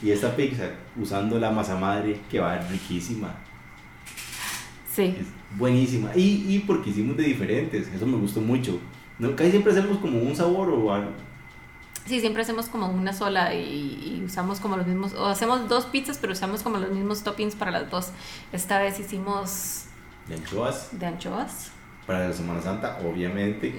Y 0.03 0.11
esta 0.11 0.35
pizza, 0.35 0.71
usando 0.97 1.39
la 1.39 1.51
masa 1.51 1.77
madre, 1.77 2.21
que 2.31 2.41
va 2.41 2.59
riquísima. 2.59 3.35
Sí. 4.93 5.17
Es 5.19 5.27
buenísima. 5.59 6.11
Y, 6.15 6.45
y 6.49 6.59
porque 6.67 6.91
hicimos 6.91 7.17
de 7.17 7.25
diferentes, 7.25 7.89
eso 7.89 8.07
me 8.07 8.17
gustó 8.17 8.41
mucho. 8.41 8.79
No, 9.19 9.35
casi 9.37 9.51
siempre 9.51 9.73
hacemos 9.73 9.99
como 9.99 10.19
un 10.19 10.35
sabor 10.35 10.71
o 10.71 10.93
algo. 10.93 11.11
Sí, 12.07 12.21
siempre 12.21 12.43
hacemos 12.43 12.67
como 12.67 12.89
una 12.89 13.13
sola 13.15 13.55
y, 13.55 14.23
usamos 14.27 14.61
como 14.61 14.77
los 14.77 14.87
mismos, 14.87 15.15
o 15.15 15.27
hacemos 15.27 15.69
dos 15.69 15.87
pizzas, 15.87 16.19
pero 16.19 16.35
usamos 16.35 16.63
como 16.63 16.79
los 16.79 16.91
mismos 16.91 17.23
toppings 17.23 17.55
para 17.55 17.71
las 17.71 17.91
dos. 17.91 18.11
Esta 18.53 18.79
vez 18.79 19.01
hicimos... 19.01 19.87
De 20.29 20.35
anchoas. 20.35 20.89
De 20.93 21.07
anchoas. 21.07 21.71
Para 22.07 22.29
la 22.29 22.35
Semana 22.35 22.61
Santa, 22.61 22.99
obviamente. 23.03 23.69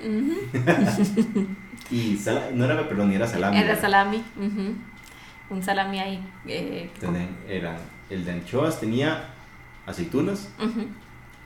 y 1.91 2.19
no 2.54 2.65
era 2.65 2.88
perdón, 2.89 3.12
era 3.12 3.28
salami. 3.28 3.58
Era 3.58 3.80
salami 3.80 4.23
un 5.49 5.63
salami 5.63 5.99
ahí. 5.99 6.34
Eh, 6.47 6.89
era, 7.47 7.77
el 8.10 8.25
de 8.25 8.31
anchoas 8.31 8.79
tenía 8.79 9.29
aceitunas 9.86 10.49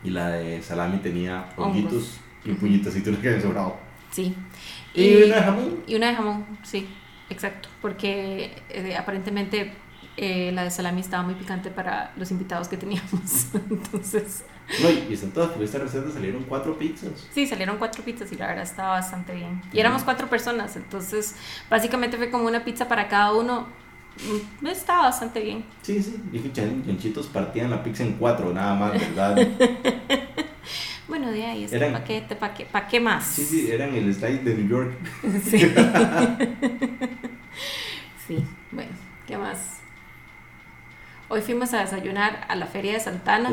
y 0.04 0.10
la 0.10 0.30
de 0.30 0.62
salami 0.62 0.98
tenía 0.98 1.50
pollitos 1.56 2.20
y 2.44 2.54
puñitos 2.54 2.86
de 2.86 2.90
aceitunas 2.92 3.20
que 3.22 3.28
habían 3.28 3.42
sobrado. 3.42 3.78
Sí. 4.12 4.36
¿Y, 4.94 5.24
una 5.24 5.36
de 5.36 5.42
jamón? 5.44 5.84
Y 5.88 5.96
una 5.96 6.08
de 6.08 6.16
jamón, 6.16 6.46
sí, 6.64 6.88
exacto. 7.30 7.70
Porque 7.82 8.52
eh, 8.70 8.96
aparentemente 8.98 9.74
eh, 10.18 10.52
la 10.52 10.64
de 10.64 10.72
salami 10.72 11.02
estaba 11.02 11.24
muy 11.24 11.36
picante 11.36 11.70
para 11.70 12.12
los 12.18 12.32
invitados 12.32 12.68
que 12.68 12.78
teníamos. 12.78 13.54
Entonces. 13.70 14.44
No, 14.82 14.90
y 14.90 15.14
están 15.14 15.32
todas, 15.32 15.52
por 15.52 15.64
esta 15.64 15.80
receta 15.80 16.12
salieron 16.12 16.44
cuatro 16.44 16.78
pizzas. 16.78 17.28
Sí, 17.32 17.48
salieron 17.48 17.78
cuatro 17.78 18.04
pizzas 18.04 18.32
y 18.32 18.36
la 18.36 18.48
verdad 18.48 18.64
estaba 18.64 18.90
bastante 18.90 19.34
bien. 19.34 19.62
Y 19.72 19.80
éramos 19.80 20.04
cuatro 20.04 20.28
personas, 20.28 20.76
entonces 20.76 21.36
básicamente 21.70 22.18
fue 22.18 22.30
como 22.30 22.46
una 22.46 22.64
pizza 22.64 22.88
para 22.88 23.08
cada 23.08 23.34
uno 23.34 23.68
Mm, 24.22 24.68
está 24.68 25.00
bastante 25.00 25.42
bien. 25.42 25.64
Sí, 25.82 26.02
sí. 26.02 26.16
Dije, 26.32 26.52
chanchitos 26.52 27.28
partían 27.28 27.70
la 27.70 27.82
pizza 27.84 28.04
en 28.04 28.14
cuatro, 28.14 28.54
nada 28.54 28.76
más, 28.76 28.92
¿verdad? 28.94 29.38
bueno, 31.08 31.32
de 31.32 31.46
ahí, 31.46 31.64
este 31.64 31.80
paquete, 31.92 32.36
¿para 32.36 32.54
qué, 32.54 32.66
pa 32.66 32.88
qué 32.88 33.00
más? 33.00 33.26
Sí, 33.26 33.46
sí, 33.46 33.72
eran 33.72 33.96
el 33.96 34.14
style 34.14 34.44
de 34.44 34.56
New 34.56 34.68
York. 34.68 34.92
sí. 35.44 35.60
sí, 38.28 38.44
bueno, 38.72 38.92
¿qué 39.26 39.38
más? 39.38 39.79
Hoy 41.32 41.42
fuimos 41.42 41.72
a 41.76 41.82
desayunar 41.82 42.44
a 42.48 42.56
la 42.56 42.66
feria 42.66 42.94
de 42.94 43.00
Santana, 43.00 43.52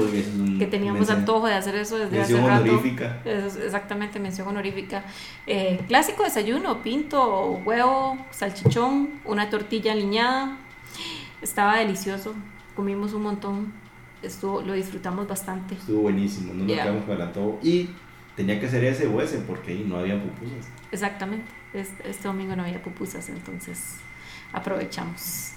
que 0.59 0.67
teníamos 0.67 1.11
antojo 1.11 1.47
de 1.47 1.53
hacer 1.53 1.75
eso 1.75 1.99
desde 1.99 2.23
hace 2.23 2.41
rato. 2.41 2.63
Honorífica. 2.63 3.21
exactamente, 3.25 4.19
mención 4.19 4.49
honorífica. 4.49 5.05
Eh, 5.47 5.79
clásico 5.87 6.25
desayuno, 6.25 6.83
pinto, 6.83 7.61
huevo, 7.67 8.17
salchichón, 8.31 9.21
una 9.27 9.51
tortilla 9.51 9.93
aliñada. 9.93 10.57
Estaba 11.43 11.77
delicioso, 11.77 12.35
comimos 12.75 13.13
un 13.13 13.25
montón, 13.25 13.75
estuvo, 14.23 14.63
lo 14.63 14.73
disfrutamos 14.73 15.29
bastante. 15.29 15.75
Estuvo 15.75 16.01
buenísimo, 16.01 16.55
no 16.55 16.65
nos 16.65 16.73
quedamos 16.73 17.05
con 17.05 17.15
el 17.17 17.23
antojo. 17.23 17.59
Y 17.63 17.91
tenía 18.37 18.59
que 18.59 18.71
ser 18.71 18.85
ese 18.85 19.07
o 19.07 19.21
ese 19.21 19.41
porque 19.41 19.73
ahí 19.73 19.85
no 19.87 19.99
había 19.99 20.19
pupusas. 20.19 20.67
Exactamente, 20.91 21.53
este, 21.75 22.09
este 22.09 22.27
domingo 22.27 22.57
no 22.57 22.63
había 22.63 22.83
pupusas, 22.83 23.29
entonces 23.29 23.97
aprovechamos. 24.55 25.53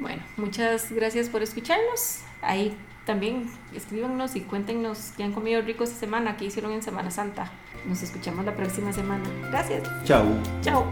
Bueno, 0.00 0.22
muchas 0.36 0.90
gracias 0.90 1.28
por 1.28 1.42
escucharnos. 1.42 2.20
Ahí 2.42 2.74
también 3.04 3.50
escríbanos 3.74 4.34
y 4.34 4.40
cuéntenos 4.40 5.12
qué 5.16 5.24
han 5.24 5.32
comido 5.32 5.60
rico 5.62 5.84
esta 5.84 5.96
semana, 5.96 6.36
qué 6.36 6.46
hicieron 6.46 6.72
en 6.72 6.82
Semana 6.82 7.10
Santa. 7.10 7.50
Nos 7.86 8.02
escuchamos 8.02 8.44
la 8.44 8.56
próxima 8.56 8.92
semana. 8.92 9.24
Gracias. 9.50 9.88
Chao. 10.04 10.24
Chao. 10.62 10.84